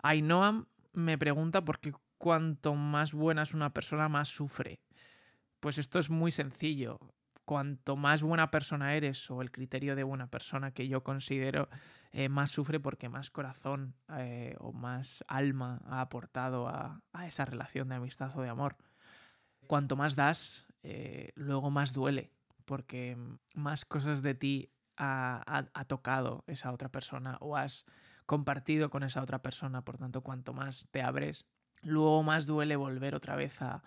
Ainhoa 0.02 0.68
me 0.92 1.18
pregunta 1.18 1.64
por 1.64 1.80
qué 1.80 1.94
cuanto 2.18 2.76
más 2.76 3.14
buena 3.14 3.44
es 3.44 3.54
una 3.54 3.74
persona, 3.74 4.10
más 4.10 4.28
sufre. 4.28 4.82
Pues 5.62 5.78
esto 5.78 6.00
es 6.00 6.10
muy 6.10 6.32
sencillo 6.32 7.00
cuanto 7.46 7.96
más 7.96 8.22
buena 8.22 8.52
persona 8.52 8.96
eres 8.96 9.30
o 9.30 9.42
el 9.42 9.52
criterio 9.52 9.96
de 9.96 10.04
buena 10.04 10.28
persona 10.28 10.72
que 10.72 10.88
yo 10.88 11.04
considero, 11.04 11.70
eh, 12.12 12.30
más 12.30 12.52
sufre 12.52 12.80
porque 12.80 13.10
más 13.10 13.32
corazón 13.32 13.96
eh, 14.18 14.56
o 14.60 14.72
más 14.72 15.24
alma 15.28 15.82
ha 15.86 16.02
aportado 16.02 16.68
a, 16.68 17.02
esa 17.26 17.46
relación 17.46 17.90
de 17.90 17.96
amistad 17.96 18.36
o 18.38 18.42
de 18.42 18.50
amor. 18.50 18.78
Cuanto 19.68 19.96
más 19.96 20.16
das, 20.16 20.68
eh, 20.84 21.32
luego 21.36 21.72
más 21.72 21.94
duele 21.94 22.32
porque 22.66 23.18
más 23.56 23.86
cosas 23.86 24.22
de 24.22 24.36
ti 24.36 24.72
ha, 24.98 25.86
tocado 25.88 26.44
esa 26.48 26.72
otra 26.72 26.90
persona 26.90 27.38
o 27.42 27.58
has 27.58 27.86
compartido 28.26 28.90
con 28.90 29.04
esa 29.04 29.22
otra 29.22 29.42
persona. 29.42 29.84
Por 29.84 29.98
tanto, 29.98 30.22
cuanto 30.22 30.54
más 30.54 30.88
te 30.92 31.02
abres, 31.02 31.46
luego 31.82 32.24
más 32.24 32.46
duele 32.46 32.76
volver 32.76 33.16
otra 33.16 33.36
vez 33.36 33.62
a, 33.62 33.84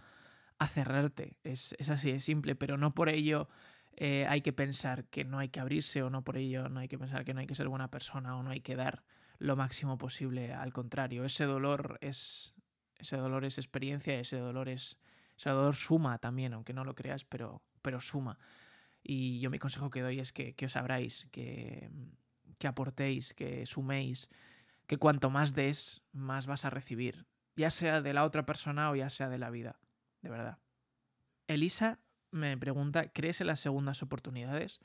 a 0.59 0.69
cerrarte. 0.69 1.37
Es, 1.45 1.75
así, 1.89 2.11
es 2.11 2.25
simple, 2.25 2.55
pero 2.55 2.77
no 2.77 2.95
por 2.95 3.09
ello 3.09 3.49
eh, 3.97 4.27
hay 4.29 4.43
que 4.43 4.53
pensar 4.53 5.05
que 5.07 5.25
no 5.25 5.39
hay 5.39 5.49
que 5.49 5.61
abrirse 5.61 6.03
o 6.03 6.11
no 6.11 6.23
por 6.23 6.37
ello 6.37 6.69
no 6.69 6.81
hay 6.81 6.89
que 6.89 6.99
pensar 6.99 7.25
que 7.25 7.35
no 7.35 7.41
hay 7.41 7.47
que 7.47 7.55
ser 7.55 7.69
buena 7.69 7.91
persona 7.91 8.37
o 8.37 8.43
no 8.43 8.51
hay 8.51 8.61
que 8.61 8.77
dar 8.77 9.03
lo 9.39 9.57
máximo 9.57 9.99
posible. 9.99 10.53
Al 10.53 10.73
contrario, 10.73 11.25
ese 11.25 11.45
dolor 11.45 11.99
es, 12.01 12.55
Ese 12.99 13.17
dolor 13.17 13.45
es 13.45 13.59
experiencia, 13.59 14.19
ese 14.19 14.39
dolor 14.39 14.69
es. 14.69 14.99
Ese 15.39 15.51
dolor 15.51 15.77
suma 15.77 16.19
también, 16.19 16.55
aunque 16.55 16.73
no 16.73 16.85
lo 16.85 16.95
creas, 16.95 17.25
pero, 17.25 17.63
pero 17.83 18.01
suma. 18.01 18.39
Y 19.03 19.39
yo 19.41 19.51
mi 19.51 19.59
consejo 19.59 19.91
que 19.91 20.01
doy 20.01 20.19
es 20.21 20.33
que, 20.33 20.55
que 20.55 20.67
os 20.67 20.77
abráis, 20.77 21.29
que, 21.31 21.91
que 22.59 22.67
aportéis, 22.67 23.35
que 23.35 23.67
suméis, 23.67 24.31
que 24.87 24.97
cuanto 24.97 25.31
más 25.31 25.55
des, 25.55 26.03
más 26.13 26.47
vas 26.47 26.65
a 26.65 26.71
recibir, 26.71 27.27
ya 27.55 27.71
sea 27.71 28.01
de 28.01 28.15
la 28.15 28.25
otra 28.25 28.47
persona 28.47 28.91
o 28.91 28.97
ya 28.97 29.11
sea 29.11 29.29
de 29.29 29.39
la 29.39 29.51
vida, 29.51 29.79
de 30.23 30.31
verdad. 30.31 30.59
Elisa 31.47 32.01
me 32.31 32.57
pregunta, 32.59 33.09
¿crees 33.13 33.41
en 33.41 33.47
las 33.49 33.61
segundas 33.61 34.03
oportunidades? 34.03 34.81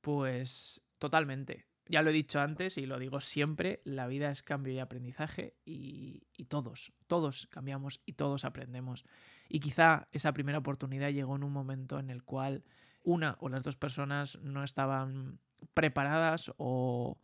Pues 0.00 0.82
totalmente. 0.98 1.66
Ya 1.86 2.02
lo 2.02 2.10
he 2.10 2.12
dicho 2.12 2.40
antes 2.40 2.78
y 2.78 2.86
lo 2.86 2.98
digo 2.98 3.20
siempre, 3.20 3.80
la 3.84 4.06
vida 4.06 4.30
es 4.30 4.42
cambio 4.42 4.72
y 4.72 4.78
aprendizaje 4.78 5.56
y, 5.64 6.22
y, 6.36 6.44
todos, 6.44 6.92
todos 7.06 7.48
cambiamos 7.48 8.00
y 8.06 8.12
todos 8.12 8.44
aprendemos. 8.44 9.04
Y 9.48 9.60
quizá 9.60 10.08
esa 10.12 10.32
primera 10.32 10.58
oportunidad 10.58 11.10
llegó 11.10 11.36
en 11.36 11.44
un 11.44 11.52
momento 11.52 11.98
en 11.98 12.10
el 12.10 12.22
cual 12.22 12.64
una 13.02 13.36
o 13.40 13.48
las 13.48 13.62
dos 13.62 13.76
personas 13.76 14.38
no 14.42 14.62
estaban 14.62 15.40
preparadas 15.74 16.52
o 16.56 17.18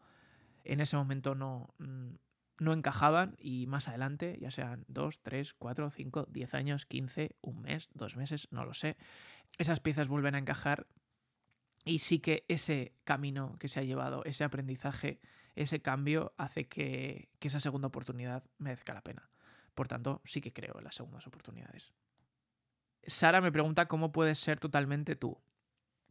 en 0.64 0.80
ese 0.80 0.96
momento 0.96 1.34
no, 1.34 1.74
no 2.60 2.72
encajaban 2.72 3.36
y 3.38 3.66
más 3.66 3.88
adelante, 3.88 4.38
ya 4.40 4.50
sean 4.50 4.84
dos, 4.88 5.20
tres, 5.22 5.54
cuatro, 5.54 5.90
cinco, 5.90 6.26
diez 6.30 6.54
años, 6.54 6.86
quince, 6.86 7.36
un 7.40 7.62
mes, 7.62 7.88
dos 7.94 8.16
meses, 8.16 8.48
no 8.50 8.64
lo 8.64 8.74
sé, 8.74 8.96
esas 9.58 9.80
piezas 9.80 10.08
vuelven 10.08 10.34
a 10.34 10.38
encajar 10.38 10.86
y 11.84 12.00
sí 12.00 12.18
que 12.18 12.44
ese 12.48 12.92
camino 13.04 13.56
que 13.58 13.68
se 13.68 13.80
ha 13.80 13.84
llevado, 13.84 14.24
ese 14.24 14.44
aprendizaje, 14.44 15.20
ese 15.54 15.80
cambio 15.80 16.34
hace 16.36 16.68
que, 16.68 17.28
que 17.38 17.48
esa 17.48 17.60
segunda 17.60 17.88
oportunidad 17.88 18.44
merezca 18.58 18.94
la 18.94 19.02
pena. 19.02 19.30
Por 19.74 19.88
tanto, 19.88 20.20
sí 20.24 20.40
que 20.40 20.52
creo 20.52 20.78
en 20.78 20.84
las 20.84 20.96
segundas 20.96 21.26
oportunidades. 21.26 21.92
Sara 23.06 23.40
me 23.40 23.52
pregunta 23.52 23.86
cómo 23.86 24.12
puedes 24.12 24.38
ser 24.38 24.60
totalmente 24.60 25.16
tú 25.16 25.38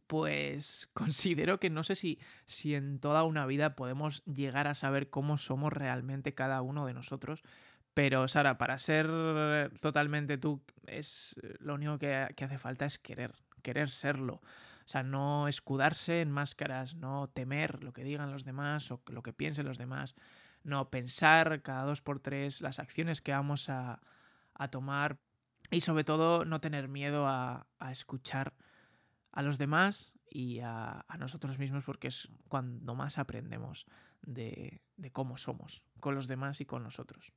pues 0.08 0.88
considero 0.94 1.60
que 1.60 1.70
no 1.70 1.84
sé 1.84 1.94
si, 1.94 2.18
si 2.46 2.74
en 2.74 2.98
toda 2.98 3.22
una 3.22 3.46
vida 3.46 3.76
podemos 3.76 4.24
llegar 4.24 4.66
a 4.66 4.74
saber 4.74 5.10
cómo 5.10 5.38
somos 5.38 5.72
realmente 5.72 6.34
cada 6.34 6.60
uno 6.62 6.86
de 6.86 6.94
nosotros. 6.94 7.44
Pero 7.94 8.26
Sara, 8.28 8.58
para 8.58 8.78
ser 8.78 9.08
totalmente 9.80 10.38
tú, 10.38 10.62
es 10.86 11.34
lo 11.58 11.74
único 11.74 11.98
que, 11.98 12.28
que 12.36 12.44
hace 12.44 12.58
falta 12.58 12.86
es 12.86 12.98
querer, 12.98 13.34
querer 13.62 13.90
serlo. 13.90 14.34
O 14.34 14.90
sea, 14.90 15.02
no 15.02 15.48
escudarse 15.48 16.22
en 16.22 16.30
máscaras, 16.30 16.94
no 16.94 17.28
temer 17.28 17.84
lo 17.84 17.92
que 17.92 18.04
digan 18.04 18.32
los 18.32 18.44
demás 18.44 18.90
o 18.90 19.02
lo 19.08 19.22
que 19.22 19.32
piensen 19.32 19.66
los 19.66 19.78
demás, 19.78 20.14
no 20.64 20.90
pensar 20.90 21.60
cada 21.62 21.84
dos 21.84 22.00
por 22.00 22.20
tres 22.20 22.60
las 22.60 22.78
acciones 22.78 23.20
que 23.20 23.32
vamos 23.32 23.68
a, 23.68 24.00
a 24.54 24.68
tomar 24.68 25.18
y 25.70 25.82
sobre 25.82 26.04
todo 26.04 26.44
no 26.44 26.60
tener 26.60 26.88
miedo 26.88 27.26
a, 27.26 27.66
a 27.78 27.92
escuchar 27.92 28.54
a 29.38 29.42
los 29.42 29.56
demás 29.56 30.12
y 30.28 30.58
a, 30.64 31.06
nosotros 31.16 31.60
mismos 31.60 31.84
porque 31.84 32.08
es 32.08 32.28
cuando 32.48 32.96
más 32.96 33.18
aprendemos 33.18 33.86
de, 34.20 34.80
cómo 35.12 35.38
somos 35.38 35.84
con 36.00 36.16
los 36.16 36.26
demás 36.26 36.60
y 36.60 36.64
con 36.64 36.82
nosotros. 36.82 37.32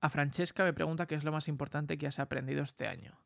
A 0.00 0.08
Francesca 0.08 0.64
me 0.64 0.72
pregunta 0.72 1.06
qué 1.06 1.14
es 1.14 1.22
lo 1.22 1.30
más 1.30 1.46
importante 1.46 1.96
que 1.96 2.08
has 2.08 2.18
aprendido 2.18 2.64
este 2.64 2.88
año. 2.88 3.16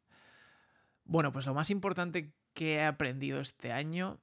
Bueno, 1.05 1.33
pues 1.33 1.47
lo 1.47 1.55
más 1.55 1.71
importante 1.71 2.35
que 2.53 2.75
he 2.75 2.85
aprendido 2.85 3.41
este 3.41 3.73
año... 3.73 4.21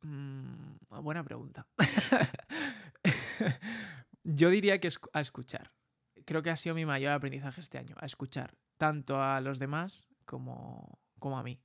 Mmm, 0.00 0.76
buena 1.02 1.22
pregunta. 1.22 1.66
Yo 4.24 4.48
diría 4.48 4.80
que 4.80 4.88
es 4.88 4.98
a 5.12 5.20
escuchar. 5.20 5.72
Creo 6.24 6.42
que 6.42 6.48
ha 6.48 6.56
sido 6.56 6.74
mi 6.74 6.86
mayor 6.86 7.12
aprendizaje 7.12 7.60
este 7.60 7.76
año, 7.76 7.96
a 7.98 8.06
escuchar 8.06 8.54
tanto 8.78 9.22
a 9.22 9.42
los 9.42 9.58
demás 9.58 10.08
como 10.24 10.98
a 11.22 11.42
mí. 11.42 11.60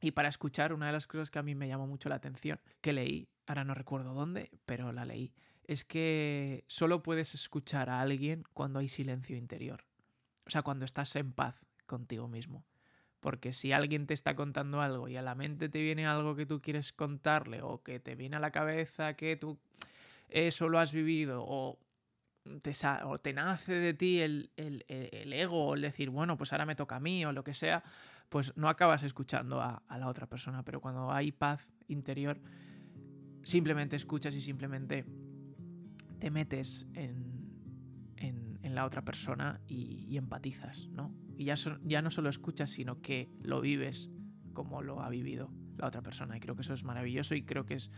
Y 0.00 0.10
para 0.10 0.28
escuchar, 0.28 0.72
una 0.72 0.86
de 0.86 0.92
las 0.92 1.06
cosas 1.06 1.30
que 1.30 1.38
a 1.38 1.42
mí 1.42 1.54
me 1.54 1.68
llamó 1.68 1.86
mucho 1.86 2.08
la 2.08 2.16
atención, 2.16 2.60
que 2.80 2.92
leí, 2.92 3.28
ahora 3.46 3.64
no 3.64 3.74
recuerdo 3.74 4.12
dónde, 4.14 4.50
pero 4.66 4.92
la 4.92 5.04
leí, 5.04 5.32
es 5.64 5.84
que 5.84 6.64
solo 6.66 7.02
puedes 7.02 7.34
escuchar 7.34 7.88
a 7.88 8.00
alguien 8.00 8.44
cuando 8.52 8.78
hay 8.78 8.88
silencio 8.88 9.36
interior. 9.36 9.84
O 10.46 10.50
sea, 10.50 10.62
cuando 10.62 10.84
estás 10.84 11.16
en 11.16 11.32
paz 11.32 11.56
contigo 11.86 12.28
mismo. 12.28 12.64
Porque 13.20 13.52
si 13.52 13.72
alguien 13.72 14.06
te 14.06 14.14
está 14.14 14.36
contando 14.36 14.80
algo 14.80 15.08
y 15.08 15.16
a 15.16 15.22
la 15.22 15.34
mente 15.34 15.68
te 15.68 15.80
viene 15.80 16.06
algo 16.06 16.36
que 16.36 16.46
tú 16.46 16.60
quieres 16.60 16.92
contarle 16.92 17.62
o 17.62 17.82
que 17.82 17.98
te 17.98 18.14
viene 18.14 18.36
a 18.36 18.40
la 18.40 18.52
cabeza 18.52 19.14
que 19.14 19.36
tú 19.36 19.58
eso 20.28 20.68
lo 20.68 20.78
has 20.78 20.92
vivido 20.92 21.44
o 21.46 21.78
te, 22.62 22.72
o 23.04 23.18
te 23.18 23.32
nace 23.32 23.74
de 23.74 23.94
ti 23.94 24.20
el, 24.20 24.50
el, 24.56 24.84
el 24.88 25.32
ego 25.32 25.66
o 25.66 25.74
el 25.74 25.82
decir, 25.82 26.10
bueno, 26.10 26.36
pues 26.36 26.52
ahora 26.52 26.66
me 26.66 26.76
toca 26.76 26.96
a 26.96 27.00
mí 27.00 27.24
o 27.24 27.32
lo 27.32 27.42
que 27.42 27.54
sea, 27.54 27.82
pues 28.28 28.52
no 28.56 28.68
acabas 28.68 29.02
escuchando 29.02 29.60
a, 29.60 29.82
la 29.88 30.08
otra 30.08 30.26
persona. 30.26 30.62
Pero 30.64 30.80
cuando 30.80 31.12
hay 31.12 31.32
paz 31.32 31.72
interior, 31.88 32.40
simplemente 33.42 33.96
escuchas 33.96 34.34
y 34.34 34.40
simplemente 34.40 35.04
te 36.18 36.30
metes 36.30 36.86
en, 36.94 37.34
la 38.62 38.84
otra 38.84 39.00
persona 39.02 39.62
y, 39.66 40.18
empatizas, 40.18 40.88
¿no? 40.88 41.10
Y 41.34 41.44
ya, 41.44 41.54
ya 41.82 42.02
no 42.02 42.10
solo 42.10 42.28
escuchas, 42.28 42.68
sino 42.68 43.00
que 43.00 43.30
lo 43.40 43.62
vives 43.62 44.10
como 44.52 44.82
lo 44.82 45.00
ha 45.00 45.08
vivido 45.08 45.50
la 45.78 45.86
otra 45.86 46.02
persona. 46.02 46.36
Y 46.36 46.40
creo 46.40 46.56
que 46.56 46.60
eso 46.60 46.74
es 46.74 46.84
maravilloso 46.84 47.34
y 47.34 47.42
creo 47.42 47.64
que 47.64 47.78
se 47.78 47.90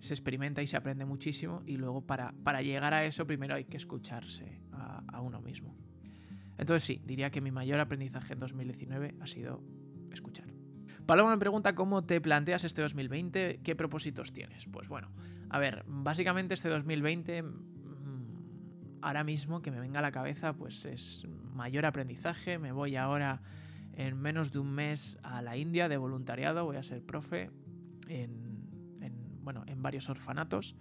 experimenta 0.00 0.60
y 0.60 0.66
se 0.66 0.76
aprende 0.76 1.04
muchísimo. 1.04 1.62
Y 1.66 1.76
luego 1.76 2.04
para 2.04 2.62
llegar 2.62 2.94
a 2.94 3.04
eso, 3.04 3.28
primero 3.28 3.54
hay 3.54 3.66
que 3.66 3.76
escucharse 3.76 4.60
a 4.72 5.20
uno 5.20 5.40
mismo. 5.40 5.76
Entonces 6.58 6.82
sí, 6.82 7.00
diría 7.04 7.30
que 7.30 7.40
mi 7.40 7.50
mayor 7.50 7.80
aprendizaje 7.80 8.34
en 8.34 8.40
2019 8.40 9.14
ha 9.20 9.26
sido 9.26 9.62
escuchar. 10.12 10.46
Paloma 11.06 11.30
me 11.30 11.38
pregunta 11.38 11.74
cómo 11.74 12.04
te 12.04 12.20
planteas 12.20 12.64
este 12.64 12.82
2020, 12.82 13.60
qué 13.62 13.76
propósitos 13.76 14.32
tienes. 14.32 14.66
Pues 14.66 14.88
bueno, 14.88 15.10
a 15.48 15.58
ver, 15.58 15.84
básicamente 15.86 16.52
este 16.52 16.68
2020, 16.68 17.42
mm, 17.42 18.98
ahora 19.00 19.24
mismo 19.24 19.62
que 19.62 19.70
me 19.70 19.80
venga 19.80 20.00
a 20.00 20.02
la 20.02 20.12
cabeza, 20.12 20.52
pues 20.52 20.84
es 20.84 21.26
mayor 21.54 21.86
aprendizaje. 21.86 22.58
Me 22.58 22.72
voy 22.72 22.96
ahora 22.96 23.40
en 23.94 24.20
menos 24.20 24.52
de 24.52 24.58
un 24.58 24.70
mes 24.72 25.16
a 25.22 25.40
la 25.40 25.56
India 25.56 25.88
de 25.88 25.96
voluntariado, 25.96 26.64
voy 26.64 26.76
a 26.76 26.82
ser 26.82 27.02
profe 27.02 27.50
en, 28.08 29.40
bueno, 29.42 29.64
en 29.66 29.80
varios 29.80 30.10
orfanatos. 30.10 30.76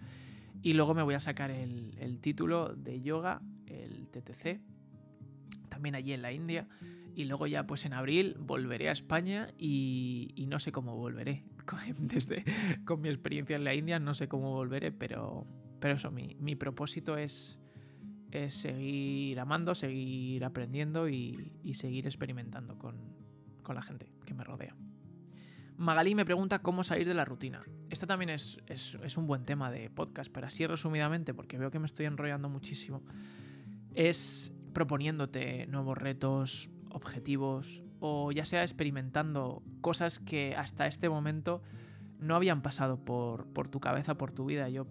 Y 0.62 0.74
luego 0.74 0.94
me 0.94 1.04
voy 1.04 1.14
a 1.14 1.20
sacar 1.20 1.52
el, 1.52 1.96
el 2.00 2.20
título 2.20 2.76
de 2.76 3.02
yoga, 3.02 3.42
el 3.68 4.10
TTC, 4.10 4.60
también 5.70 5.96
allí 5.96 6.14
en 6.14 6.22
la 6.22 6.32
India. 6.32 6.68
Y 7.16 7.26
luego 7.26 7.48
ya 7.48 7.66
pues 7.66 7.86
en 7.86 7.94
abril 7.94 8.36
volveré 8.40 8.90
a 8.90 8.92
España 8.92 9.52
y, 9.58 10.46
no 10.48 10.60
sé 10.60 10.72
cómo 10.72 10.96
volveré. 10.96 11.44
Desde, 12.00 12.44
con 12.86 13.02
mi 13.02 13.10
experiencia 13.10 13.56
en 13.56 13.64
la 13.64 13.74
India 13.74 14.00
no 14.00 14.14
sé 14.14 14.28
cómo 14.28 14.52
volveré, 14.54 14.92
pero, 14.92 15.46
pero 15.80 15.96
eso, 15.96 16.12
mi, 16.12 16.36
mi 16.40 16.56
propósito 16.56 17.18
es, 17.18 17.60
es 18.32 18.54
seguir 18.54 19.40
amando, 19.40 19.76
seguir 19.76 20.46
aprendiendo 20.46 21.10
y, 21.10 21.52
seguir 21.74 22.06
experimentando 22.06 22.78
con, 22.78 22.96
con, 23.64 23.76
la 23.76 23.82
gente 23.82 24.12
que 24.26 24.34
me 24.34 24.44
rodea. 24.44 24.76
Magalí 25.78 26.16
me 26.16 26.26
pregunta 26.26 26.60
cómo 26.60 26.84
salir 26.84 27.08
de 27.08 27.14
la 27.14 27.26
rutina. 27.26 27.64
Este 27.90 28.08
también 28.08 28.30
es, 28.30 28.60
es, 28.68 28.98
es 29.04 29.18
un 29.18 29.28
buen 29.28 29.46
tema 29.46 29.72
de 29.72 29.90
podcast, 29.90 30.32
pero 30.32 30.48
así 30.48 30.66
resumidamente, 30.66 31.34
porque 31.34 31.58
veo 31.58 31.72
que 31.72 31.80
me 31.80 31.86
estoy 31.86 32.06
enrollando 32.06 32.50
muchísimo, 32.50 33.04
es 33.94 34.54
proponiéndote 34.78 35.66
nuevos 35.66 35.98
retos, 35.98 36.70
objetivos 36.92 37.84
o 38.00 38.32
ya 38.32 38.46
sea 38.46 38.62
experimentando 38.62 39.64
cosas 39.82 40.20
que 40.20 40.56
hasta 40.56 40.86
este 40.86 41.10
momento 41.10 41.64
no 42.20 42.36
habían 42.36 42.62
pasado 42.62 43.04
por, 43.04 43.48
por 43.48 43.70
tu 43.70 43.80
cabeza, 43.80 44.20
por 44.20 44.32
tu 44.32 44.46
vida. 44.46 44.70
Yo, 44.70 44.86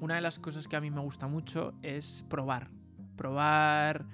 una 0.00 0.16
de 0.16 0.22
las 0.22 0.40
cosas 0.40 0.66
que 0.66 0.74
a 0.74 0.80
mí 0.80 0.90
me 0.90 1.00
gusta 1.00 1.28
mucho 1.28 1.72
es 1.82 2.24
probar. 2.28 2.70
Probar 3.14 4.06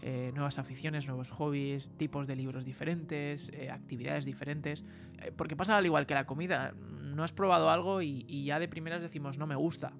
eh, 0.00 0.32
nuevas 0.32 0.58
aficiones, 0.58 1.06
nuevos 1.06 1.30
hobbies, 1.30 1.90
tipos 1.98 2.26
de 2.26 2.34
libros 2.34 2.64
diferentes, 2.64 3.50
eh, 3.52 3.70
actividades 3.70 4.24
diferentes. 4.24 4.82
Eh, 5.18 5.30
porque 5.30 5.56
pasa 5.56 5.76
al 5.76 5.84
igual 5.84 6.06
que 6.06 6.14
la 6.14 6.24
comida. 6.24 6.72
No 7.14 7.22
has 7.22 7.32
probado 7.32 7.68
algo 7.68 8.00
y, 8.00 8.44
ya 8.46 8.58
de 8.58 8.66
primeras 8.66 9.02
decimos 9.02 9.36
no 9.36 9.46
me 9.46 9.56
gusta. 9.56 9.92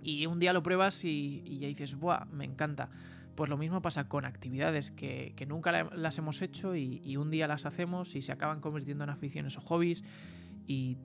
Y 0.00 0.24
un 0.24 0.38
día 0.38 0.54
lo 0.54 0.62
pruebas 0.62 1.04
y, 1.04 1.42
y 1.44 1.58
ya 1.58 1.68
dices, 1.68 1.96
¡buah! 1.96 2.24
Me 2.32 2.46
encanta. 2.46 2.88
Pues 3.34 3.48
lo 3.48 3.56
mismo 3.56 3.80
pasa 3.80 4.08
con 4.08 4.24
actividades 4.24 4.90
que, 4.90 5.34
nunca 5.48 5.72
las 5.72 6.18
hemos 6.18 6.42
hecho 6.42 6.76
y, 6.76 7.16
un 7.16 7.30
día 7.30 7.46
las 7.46 7.66
hacemos 7.66 8.14
y 8.14 8.22
se 8.22 8.32
acaban 8.32 8.60
convirtiendo 8.60 9.04
en 9.04 9.10
aficiones 9.10 9.56
o 9.56 9.60
hobbies. 9.62 10.02
Y 10.66 10.98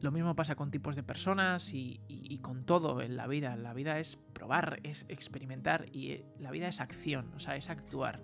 lo 0.00 0.10
mismo 0.10 0.34
pasa 0.34 0.56
con 0.56 0.70
tipos 0.70 0.96
de 0.96 1.04
personas 1.04 1.72
y, 1.72 2.00
con 2.42 2.64
todo 2.64 3.00
en 3.00 3.16
la 3.16 3.28
vida. 3.28 3.56
La 3.56 3.72
vida 3.72 3.98
es 4.00 4.16
probar, 4.16 4.80
es 4.82 5.06
experimentar 5.08 5.86
y 5.92 6.10
eh, 6.10 6.26
la 6.38 6.50
vida 6.50 6.66
es 6.66 6.80
acción, 6.80 7.32
o 7.36 7.38
sea, 7.38 7.56
es 7.56 7.70
actuar. 7.70 8.20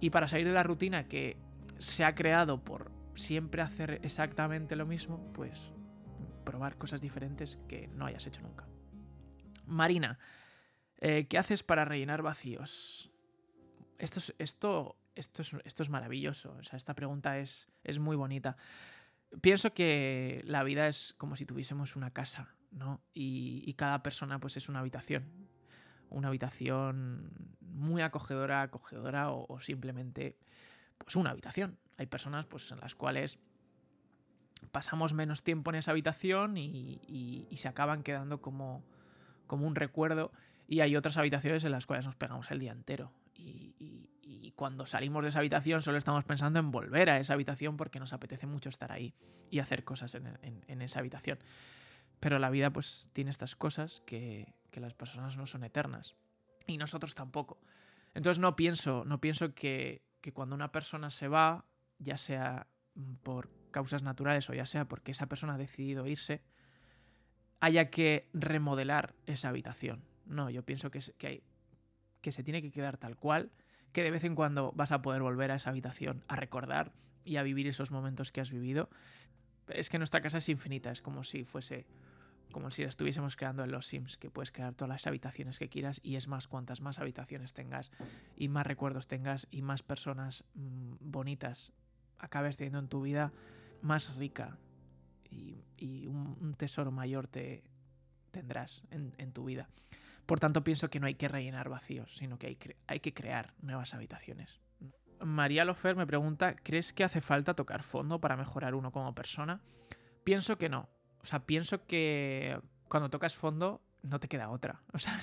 Y 0.00 0.10
para 0.10 0.28
salir 0.28 0.46
de 0.46 0.52
la 0.52 0.62
rutina 0.62 1.04
que 1.04 1.38
se 1.78 2.04
ha 2.04 2.14
creado 2.14 2.62
por 2.62 2.92
siempre 3.14 3.62
hacer 3.62 4.00
exactamente 4.02 4.76
lo 4.76 4.84
mismo, 4.84 5.32
pues 5.32 5.72
probar 6.44 6.76
cosas 6.76 7.00
diferentes 7.00 7.58
que 7.68 7.88
no 7.88 8.04
hayas 8.04 8.26
hecho 8.26 8.42
nunca. 8.42 8.66
Marina, 9.66 10.18
eh, 11.06 11.26
¿Qué 11.26 11.36
haces 11.36 11.62
para 11.62 11.84
rellenar 11.84 12.22
vacíos? 12.22 13.10
esto 13.98 14.96
es, 15.14 15.90
maravilloso. 15.90 16.56
O 16.58 16.62
sea, 16.62 16.78
esta 16.78 16.94
pregunta 16.94 17.38
es, 17.38 17.68
muy 18.00 18.16
bonita. 18.16 18.56
Pienso 19.42 19.74
que 19.74 20.40
la 20.46 20.62
vida 20.62 20.88
es 20.88 21.14
como 21.18 21.36
si 21.36 21.44
tuviésemos 21.44 21.94
una 21.94 22.10
casa, 22.10 22.54
¿no? 22.70 23.02
Y, 23.12 23.70
cada 23.74 24.02
persona 24.02 24.38
pues 24.38 24.56
es 24.56 24.70
una 24.70 24.78
habitación. 24.80 25.30
Una 26.08 26.28
habitación 26.28 27.30
muy 27.60 28.00
acogedora, 28.00 28.62
acogedora 28.62 29.30
o, 29.30 29.60
simplemente 29.60 30.38
pues 30.96 31.16
una 31.16 31.30
habitación. 31.30 31.78
Hay 31.98 32.06
personas 32.06 32.46
pues 32.46 32.72
en 32.72 32.80
las 32.80 32.94
cuales 32.94 33.38
pasamos 34.72 35.12
menos 35.12 35.42
tiempo 35.42 35.70
en 35.70 35.76
esa 35.76 35.90
habitación 35.90 36.56
y, 36.56 37.46
se 37.58 37.68
acaban 37.68 38.02
quedando 38.02 38.40
como 38.40 38.82
un 39.50 39.74
recuerdo 39.74 40.32
y 40.66 40.80
hay 40.80 40.96
otras 40.96 41.16
habitaciones 41.16 41.64
en 41.64 41.72
las 41.72 41.86
cuales 41.86 42.06
nos 42.06 42.16
pegamos 42.16 42.50
el 42.50 42.58
día 42.58 42.72
entero 42.72 43.12
y, 43.34 44.52
cuando 44.56 44.86
salimos 44.86 45.24
de 45.24 45.30
esa 45.30 45.40
habitación 45.40 45.82
solo 45.82 45.98
estamos 45.98 46.22
pensando 46.24 46.60
en 46.60 46.70
volver 46.70 47.10
a 47.10 47.18
esa 47.18 47.32
habitación 47.32 47.76
porque 47.76 47.98
nos 47.98 48.12
apetece 48.12 48.46
mucho 48.46 48.68
estar 48.68 48.92
ahí 48.92 49.12
y 49.50 49.58
hacer 49.58 49.82
cosas 49.82 50.14
en, 50.14 50.82
esa 50.82 51.00
habitación. 51.00 51.40
Pero 52.20 52.38
la 52.38 52.50
vida 52.50 52.70
pues 52.70 53.10
tiene 53.12 53.32
estas 53.32 53.56
cosas 53.56 54.00
que, 54.06 54.54
las 54.74 54.94
personas 54.94 55.36
no 55.36 55.46
son 55.46 55.64
eternas 55.64 56.14
y 56.68 56.76
nosotros 56.76 57.16
tampoco. 57.16 57.58
Entonces 58.14 58.38
no 58.38 58.54
pienso, 58.54 59.04
no 59.04 59.20
pienso 59.20 59.54
que, 59.54 60.02
que 60.20 60.32
cuando 60.32 60.54
una 60.54 60.70
persona 60.70 61.10
se 61.10 61.26
va, 61.26 61.64
ya 61.98 62.16
sea 62.16 62.68
por 63.24 63.50
causas 63.72 64.04
naturales 64.04 64.48
o 64.50 64.54
ya 64.54 64.66
sea 64.66 64.84
porque 64.86 65.10
esa 65.10 65.26
persona 65.26 65.54
ha 65.54 65.58
decidido 65.58 66.06
irse, 66.06 66.42
haya 67.58 67.90
que 67.90 68.30
remodelar 68.32 69.14
esa 69.26 69.48
habitación. 69.48 70.04
No, 70.26 70.50
yo 70.50 70.62
pienso 70.62 70.90
que, 70.90 71.00
que, 72.20 72.32
se 72.32 72.42
tiene 72.42 72.62
que 72.62 72.70
quedar 72.70 72.96
tal 72.96 73.16
cual, 73.16 73.50
que 73.92 74.02
de 74.02 74.10
vez 74.10 74.24
en 74.24 74.34
cuando 74.34 74.72
vas 74.72 74.92
a 74.92 75.02
poder 75.02 75.22
volver 75.22 75.50
a 75.50 75.56
esa 75.56 75.70
habitación 75.70 76.24
a 76.28 76.36
recordar 76.36 76.92
y 77.24 77.36
a 77.36 77.42
vivir 77.42 77.66
esos 77.66 77.90
momentos 77.90 78.32
que 78.32 78.40
has 78.40 78.50
vivido. 78.50 78.88
Es 79.68 79.88
que 79.88 79.98
nuestra 79.98 80.20
casa 80.20 80.38
es 80.38 80.48
infinita, 80.48 80.90
es 80.90 81.00
como 81.00 81.24
si 81.24 81.44
fuese 81.44 81.86
como 82.52 82.70
si 82.70 82.82
la 82.82 82.88
estuviésemos 82.88 83.34
creando 83.34 83.64
en 83.64 83.72
los 83.72 83.88
Sims, 83.88 84.16
que 84.16 84.30
puedes 84.30 84.52
crear 84.52 84.74
todas 84.74 84.88
las 84.88 85.08
habitaciones 85.08 85.58
que 85.58 85.68
quieras 85.68 86.00
y 86.04 86.14
es 86.14 86.28
más 86.28 86.46
cuantas 86.46 86.82
más 86.82 87.00
habitaciones 87.00 87.52
tengas 87.52 87.90
y 88.36 88.46
más 88.46 88.64
recuerdos 88.64 89.08
tengas 89.08 89.48
y 89.50 89.62
más 89.62 89.82
personas 89.82 90.44
mm, 90.54 90.94
bonitas 91.00 91.72
acabes 92.16 92.56
teniendo 92.56 92.78
en 92.78 92.86
tu 92.86 93.02
vida, 93.02 93.32
más 93.82 94.14
rica 94.14 94.56
y, 95.30 96.06
un, 96.06 96.54
tesoro 96.56 96.92
mayor 96.92 97.26
te 97.26 97.64
tendrás 98.30 98.84
en 98.90 99.32
tu 99.32 99.44
vida. 99.44 99.68
Por 100.26 100.40
tanto, 100.40 100.64
pienso 100.64 100.88
que 100.90 101.00
no 101.00 101.06
hay 101.06 101.14
que 101.14 101.28
rellenar 101.28 101.68
vacíos, 101.68 102.14
sino 102.16 102.38
que 102.38 102.58
hay, 102.86 103.00
que 103.00 103.14
crear 103.14 103.54
nuevas 103.60 103.94
habitaciones. 103.94 104.60
María 105.20 105.64
Lofer 105.64 105.96
me 105.96 106.06
pregunta, 106.06 106.54
¿crees 106.54 106.92
que 106.92 107.04
hace 107.04 107.20
falta 107.20 107.54
tocar 107.54 107.82
fondo 107.82 108.20
para 108.20 108.36
mejorar 108.36 108.74
uno 108.74 108.90
como 108.90 109.14
persona? 109.14 109.60
Pienso 110.24 110.56
que 110.56 110.68
no. 110.68 110.88
O 111.22 111.26
sea, 111.26 111.40
pienso 111.46 111.86
que 111.86 112.58
cuando 112.88 113.10
tocas 113.10 113.34
fondo 113.34 113.82
no 114.02 114.20
te 114.20 114.28
queda 114.28 114.50
otra. 114.50 114.82
O 114.92 114.98
sea, 114.98 115.20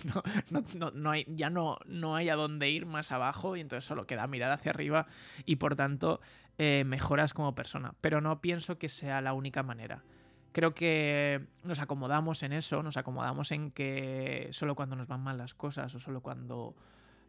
no, 0.93 1.11
hay, 1.11 1.25
ya 1.29 1.49
no, 1.49 1.77
no 1.85 2.15
hay 2.15 2.29
a 2.29 2.35
dónde 2.35 2.69
ir 2.69 2.85
más 2.85 3.11
abajo 3.11 3.55
y 3.55 3.61
entonces 3.61 3.85
solo 3.85 4.05
queda 4.05 4.27
mirar 4.27 4.51
hacia 4.51 4.71
arriba 4.71 5.07
y 5.45 5.57
por 5.57 5.75
tanto 5.75 6.19
eh, 6.57 6.83
mejoras 6.85 7.33
como 7.33 7.55
persona. 7.55 7.93
Pero 8.01 8.21
no 8.21 8.41
pienso 8.41 8.77
que 8.77 8.89
sea 8.89 9.21
la 9.21 9.33
única 9.33 9.63
manera. 9.63 10.03
Creo 10.51 10.73
que 10.73 11.47
nos 11.63 11.79
acomodamos 11.79 12.43
en 12.43 12.51
eso, 12.51 12.83
nos 12.83 12.97
acomodamos 12.97 13.51
en 13.51 13.71
que 13.71 14.49
solo 14.51 14.75
cuando 14.75 14.95
nos 14.95 15.07
van 15.07 15.21
mal 15.21 15.37
las 15.37 15.53
cosas 15.53 15.93
o 15.95 15.99
solo 15.99 16.21
cuando 16.21 16.75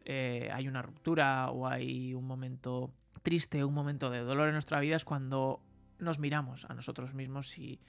eh, 0.03 0.49
hay 0.53 0.67
una 0.67 0.81
ruptura 0.81 1.49
o 1.51 1.67
hay 1.67 2.13
un 2.13 2.25
momento 2.25 2.91
triste, 3.21 3.63
un 3.63 3.73
momento 3.73 4.09
de 4.09 4.19
dolor 4.19 4.47
en 4.47 4.53
nuestra 4.53 4.81
vida 4.81 4.97
es 4.97 5.05
cuando 5.05 5.61
nos 5.99 6.19
miramos 6.19 6.65
a 6.65 6.73
nosotros 6.73 7.13
mismos 7.13 7.57
y, 7.57 7.79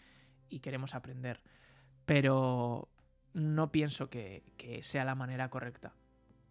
queremos 0.62 0.94
aprender. 0.94 1.42
Pero 2.06 2.88
no 3.32 3.72
pienso 3.72 4.08
que, 4.08 4.44
sea 4.82 5.04
la 5.04 5.16
manera 5.16 5.48
correcta. 5.48 5.94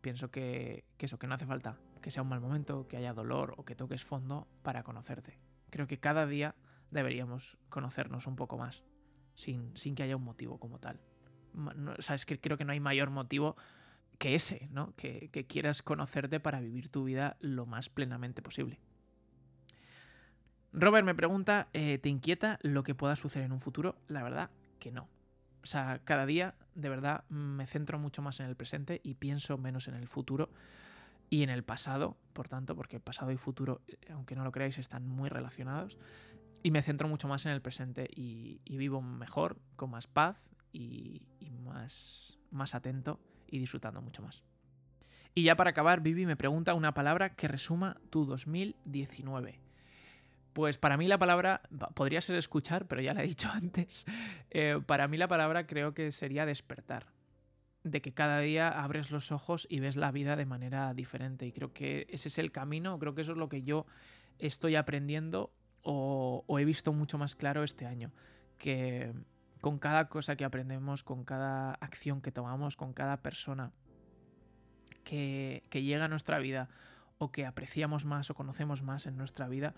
Pienso 0.01 0.29
que, 0.29 0.83
que 0.97 1.05
eso, 1.05 1.17
que 1.17 1.25
no 1.25 1.35
hace 1.35 1.45
falta 1.45 1.77
que 2.03 2.11
sea 2.11 2.21
un 2.21 2.29
mal 2.29 2.41
momento, 2.41 2.87
que 2.87 2.97
haya 2.97 3.13
dolor 3.13 3.55
o 3.57 3.63
que 3.63 3.75
toques 3.75 4.03
fondo 4.03 4.45
para 4.61 4.83
conocerte. 4.83 5.39
Creo 5.71 5.87
que 5.87 5.97
cada 5.97 6.27
día 6.27 6.53
deberíamos 6.93 7.57
conocernos 7.69 8.27
un 8.27 8.35
poco 8.35 8.57
más, 8.57 8.83
sin, 9.35 9.75
sin 9.75 9.95
que 9.95 10.03
haya 10.03 10.15
un 10.15 10.23
motivo 10.23 10.59
como 10.59 10.79
tal. 10.79 10.99
o 11.97 12.01
sea, 12.01 12.15
es 12.15 12.25
que 12.25 12.39
creo 12.39 12.57
que 12.57 12.65
no 12.65 12.71
hay 12.71 12.79
mayor 12.79 13.09
motivo 13.09 13.55
que 14.17 14.35
ese, 14.35 14.69
¿no? 14.71 14.93
Que, 14.95 15.29
quieras 15.47 15.81
conocerte 15.81 16.39
para 16.39 16.61
vivir 16.61 16.89
tu 16.89 17.03
vida 17.03 17.37
lo 17.41 17.65
más 17.65 17.89
plenamente 17.89 18.41
posible. 18.41 18.79
Robert 20.71 21.05
me 21.05 21.13
pregunta, 21.13 21.67
eh, 21.73 21.99
¿te 21.99 22.09
inquieta 22.09 22.57
lo 22.61 22.83
que 22.83 22.95
pueda 22.95 23.15
suceder 23.15 23.45
en 23.45 23.51
un 23.51 23.59
futuro? 23.59 23.95
La 24.07 24.23
verdad 24.23 24.49
que 24.79 24.91
no. 24.91 25.09
O 25.61 25.65
sea, 25.65 25.99
cada 26.03 26.25
día 26.25 26.55
de 26.75 26.89
verdad 26.89 27.25
me 27.29 27.67
centro 27.67 27.99
mucho 27.99 28.21
más 28.21 28.39
en 28.39 28.47
el 28.47 28.55
presente 28.55 28.99
y 29.03 29.15
pienso 29.15 29.57
menos 29.57 29.87
en 29.87 29.95
el 29.95 30.07
futuro 30.07 30.49
y 31.29 31.43
en 31.43 31.49
el 31.49 31.63
pasado, 31.63 32.17
por 32.33 32.47
tanto, 32.47 32.75
porque 32.75 32.97
el 32.97 33.01
pasado 33.01 33.31
y 33.31 33.37
futuro, 33.37 33.81
eh, 33.87 33.97
aunque 34.11 34.35
no 34.35 34.43
lo 34.43 34.51
creáis, 34.51 34.77
están 34.77 35.07
muy 35.07 35.29
relacionados 35.29 35.97
y 36.63 36.71
me 36.71 36.81
centro 36.81 37.09
mucho 37.09 37.27
más 37.27 37.45
en 37.45 37.51
el 37.51 37.61
presente 37.61 38.09
y, 38.09 38.61
vivo 38.65 39.01
mejor, 39.01 39.57
con 39.75 39.91
más 39.91 40.07
paz 40.07 40.37
y, 40.71 41.21
más, 41.61 42.39
más 42.51 42.73
atento 42.73 43.19
y 43.47 43.59
disfrutando 43.59 44.01
mucho 44.01 44.23
más. 44.23 44.41
Y 45.35 45.43
ya 45.43 45.55
para 45.55 45.71
acabar, 45.71 46.01
Vivi 46.01 46.25
me 46.25 46.37
pregunta 46.37 46.73
una 46.73 46.93
palabra 46.93 47.35
que 47.35 47.47
resuma 47.47 47.97
tu 48.09 48.25
2019. 48.25 49.59
Pues 50.53 50.77
para 50.77 50.97
mí 50.97 51.07
la 51.07 51.17
palabra, 51.17 51.61
podría 51.95 52.21
ser 52.21 52.37
escuchar, 52.37 52.87
pero 52.87 53.01
ya 53.01 53.13
la 53.13 53.23
he 53.23 53.27
dicho 53.27 53.49
antes, 53.53 54.05
eh, 54.49 54.79
para 54.85 55.07
mí 55.07 55.17
la 55.17 55.27
palabra 55.27 55.67
creo 55.67 55.93
que 55.93 56.11
sería 56.11 56.45
despertar. 56.45 57.07
De 57.83 58.01
que 58.01 58.13
cada 58.13 58.39
día 58.39 58.69
abres 58.69 59.11
los 59.11 59.33
ojos 59.33 59.67
y 59.69 59.81
ves 59.81 59.97
la 59.97 60.11
vida 60.11 60.37
de 60.37 60.45
manera 60.45 60.93
diferente. 60.93 61.45
Y 61.45 61.51
creo 61.51 61.73
que 61.73 62.07
ese 62.09 62.29
es 62.29 62.37
el 62.37 62.53
camino, 62.53 62.97
creo 62.99 63.13
que 63.13 63.23
eso 63.23 63.33
es 63.33 63.37
lo 63.37 63.49
que 63.49 63.63
yo 63.63 63.85
estoy 64.39 64.75
aprendiendo 64.75 65.51
o, 65.83 66.43
he 66.59 66.65
visto 66.65 66.93
mucho 66.93 67.17
más 67.17 67.35
claro 67.35 67.63
este 67.63 67.85
año, 67.85 68.11
que 68.57 69.13
con 69.61 69.79
cada 69.79 70.09
cosa 70.09 70.35
que 70.35 70.45
aprendemos, 70.45 71.03
con 71.03 71.23
cada 71.23 71.73
acción 71.75 72.21
que 72.21 72.31
tomamos, 72.31 72.75
con 72.75 72.93
cada 72.93 73.17
persona 73.17 73.71
que, 75.03 75.63
llega 75.71 76.05
a 76.05 76.07
nuestra 76.07 76.39
vida 76.39 76.69
o 77.17 77.31
que 77.31 77.45
apreciamos 77.45 78.05
más 78.05 78.29
o 78.29 78.35
conocemos 78.35 78.81
más 78.81 79.05
en 79.05 79.17
nuestra 79.17 79.47
vida, 79.47 79.73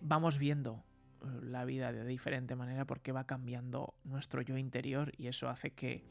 vamos 0.00 0.38
viendo 0.38 0.82
eh, 1.22 1.26
la 1.42 1.64
vida 1.64 1.92
de 1.92 2.04
diferente 2.04 2.56
manera 2.56 2.84
porque 2.84 3.12
va 3.12 3.24
cambiando 3.24 3.94
nuestro 4.04 4.42
yo 4.42 4.56
interior 4.56 5.12
y 5.18 5.26
eso 5.26 5.48
hace 5.48 5.72
que, 5.72 6.04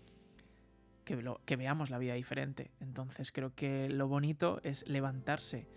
que, 1.05 1.55
veamos 1.55 1.89
la 1.89 1.97
vida 1.97 2.13
diferente. 2.13 2.71
Entonces 2.79 3.31
creo 3.31 3.53
que 3.55 3.89
lo 3.89 4.07
bonito 4.07 4.59
es 4.63 4.87
levantarse 4.87 5.67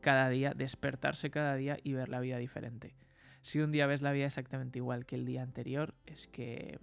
cada 0.00 0.28
día, 0.28 0.52
despertarse 0.54 1.30
cada 1.30 1.54
día 1.54 1.78
y 1.82 1.92
ver 1.92 2.08
la 2.08 2.20
vida 2.20 2.38
diferente. 2.38 2.94
Si 3.42 3.60
un 3.60 3.72
día 3.72 3.86
ves 3.86 4.02
la 4.02 4.12
vida 4.12 4.26
exactamente 4.26 4.78
igual 4.78 5.06
que 5.06 5.16
el 5.16 5.24
día 5.24 5.42
anterior, 5.42 5.94
es 6.06 6.26
que 6.26 6.78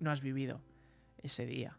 no 0.00 0.10
has 0.10 0.20
vivido 0.20 0.60
ese 1.22 1.46
día 1.46 1.78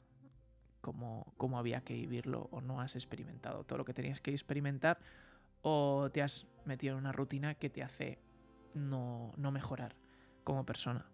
como, 0.82 1.34
como 1.38 1.60
había 1.60 1.82
que 1.82 1.94
vivirlo 1.94 2.48
o 2.52 2.62
no 2.62 2.82
has 2.82 2.96
experimentado 2.96 3.64
todo 3.64 3.78
lo 3.78 3.86
que 3.86 3.94
tenías 3.94 4.22
que 4.22 4.32
experimentar 4.32 5.00
o 5.62 6.10
te 6.12 6.22
has 6.22 6.48
metido 6.66 6.94
en 6.94 7.00
una 7.00 7.12
rutina 7.12 7.56
que 7.56 7.70
te 7.70 7.84
hace 7.84 8.20
no, 8.74 9.34
mejorar 9.38 9.96
como 10.44 10.66
persona. 10.66 11.06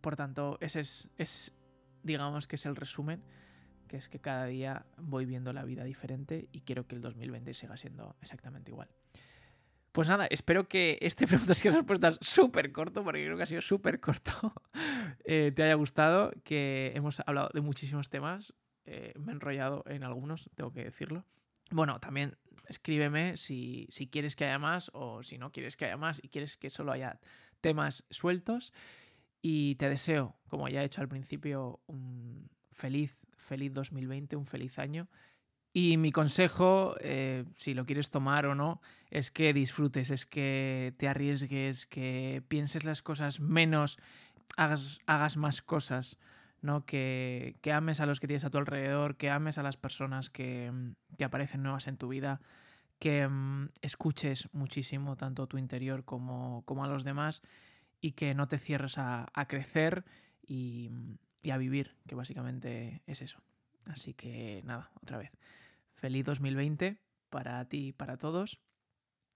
Por 0.00 0.16
tanto, 0.16 0.58
ese 0.60 0.80
es, 0.80 1.08
es, 1.18 1.54
digamos 2.02 2.46
que 2.46 2.56
es 2.56 2.66
el 2.66 2.76
resumen, 2.76 3.22
que 3.88 3.96
es 3.96 4.08
que 4.08 4.20
cada 4.20 4.46
día 4.46 4.86
voy 4.98 5.24
viendo 5.24 5.52
la 5.52 5.64
vida 5.64 5.84
diferente 5.84 6.48
y 6.52 6.60
quiero 6.60 6.86
que 6.86 6.94
el 6.94 7.00
2020 7.00 7.54
siga 7.54 7.76
siendo 7.76 8.16
exactamente 8.20 8.70
igual. 8.70 8.88
Pues 9.94 10.08
nada, 10.08 10.26
espero 10.26 10.66
que 10.66 10.98
este 11.02 11.24
preguntas 11.28 11.64
y 11.64 11.70
respuestas 11.70 12.18
súper 12.20 12.72
corto, 12.72 13.04
porque 13.04 13.24
creo 13.24 13.36
que 13.36 13.44
ha 13.44 13.46
sido 13.46 13.62
súper 13.62 14.00
corto, 14.00 14.52
eh, 15.24 15.52
te 15.54 15.62
haya 15.62 15.74
gustado, 15.74 16.32
que 16.42 16.90
hemos 16.96 17.22
hablado 17.24 17.50
de 17.54 17.60
muchísimos 17.60 18.10
temas, 18.10 18.54
eh, 18.86 19.12
me 19.16 19.30
he 19.30 19.34
enrollado 19.36 19.84
en 19.86 20.02
algunos, 20.02 20.50
tengo 20.56 20.72
que 20.72 20.82
decirlo. 20.82 21.24
Bueno, 21.70 22.00
también 22.00 22.36
escríbeme 22.66 23.36
si, 23.36 23.86
si, 23.88 24.08
quieres 24.08 24.34
que 24.34 24.46
haya 24.46 24.58
más 24.58 24.90
o 24.94 25.22
si 25.22 25.38
no 25.38 25.52
quieres 25.52 25.76
que 25.76 25.84
haya 25.84 25.96
más 25.96 26.18
y 26.24 26.28
quieres 26.28 26.56
que 26.56 26.70
solo 26.70 26.90
haya 26.90 27.20
temas 27.60 28.04
sueltos. 28.10 28.72
Y 29.42 29.76
te 29.76 29.88
deseo, 29.88 30.34
como 30.48 30.68
ya 30.68 30.82
he 30.82 30.86
hecho 30.86 31.02
al 31.02 31.08
principio, 31.08 31.78
un 31.86 32.50
feliz, 32.72 33.16
feliz 33.36 33.72
2020, 33.72 34.34
un 34.34 34.46
feliz 34.46 34.76
año 34.80 35.08
y 35.76 35.96
mi 35.96 36.12
consejo, 36.12 36.94
eh, 37.00 37.44
si 37.52 37.74
lo 37.74 37.84
quieres 37.84 38.10
tomar 38.10 38.46
o 38.46 38.54
no, 38.54 38.80
es 39.10 39.32
que 39.32 39.52
disfrutes, 39.52 40.10
es 40.10 40.24
que 40.24 40.94
te 40.98 41.08
arriesgues, 41.08 41.86
que 41.86 42.44
pienses 42.46 42.84
las 42.84 43.02
cosas 43.02 43.40
menos, 43.40 43.98
hagas, 44.56 45.00
hagas 45.06 45.36
más 45.36 45.62
cosas, 45.62 46.16
¿no? 46.62 46.86
Que, 46.86 47.56
que, 47.60 47.72
ames 47.72 47.98
a 47.98 48.06
los 48.06 48.20
que 48.20 48.28
tienes 48.28 48.44
a 48.44 48.50
tu 48.50 48.58
alrededor, 48.58 49.16
que 49.16 49.30
ames 49.30 49.58
a 49.58 49.64
las 49.64 49.76
personas 49.76 50.30
que, 50.30 50.70
que 51.18 51.24
aparecen 51.24 51.64
nuevas 51.64 51.88
en 51.88 51.96
tu 51.96 52.06
vida, 52.06 52.40
que 53.00 53.26
mm, 53.26 53.70
escuches 53.82 54.48
muchísimo 54.52 55.16
tanto 55.16 55.48
tu 55.48 55.58
interior 55.58 56.04
como, 56.04 56.62
como, 56.66 56.84
a 56.84 56.88
los 56.88 57.02
demás 57.02 57.42
y 58.00 58.12
que 58.12 58.32
no 58.34 58.46
te 58.46 58.60
cierres 58.60 58.96
a, 58.98 59.26
a 59.34 59.48
crecer 59.48 60.04
y, 60.46 60.92
y 61.42 61.50
a 61.50 61.56
vivir, 61.56 61.96
que 62.06 62.14
básicamente 62.14 63.02
es 63.08 63.22
eso. 63.22 63.42
Así 63.86 64.14
que 64.14 64.62
nada, 64.64 64.92
otra 65.02 65.18
vez. 65.18 65.32
Feliz 66.04 66.26
2020 66.26 66.98
para 67.30 67.64
ti 67.66 67.86
y 67.86 67.92
para 67.94 68.18
todos. 68.18 68.60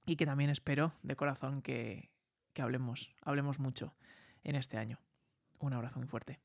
Y 0.04 0.16
que 0.16 0.26
también 0.26 0.50
espero 0.50 0.92
de 1.02 1.16
corazón 1.16 1.62
que, 1.62 2.10
que 2.52 2.60
hablemos, 2.60 3.16
hablemos 3.22 3.58
mucho 3.58 3.96
en 4.44 4.54
este 4.54 4.76
año. 4.76 5.00
Un 5.60 5.72
abrazo 5.72 5.98
muy 5.98 6.08
fuerte. 6.08 6.40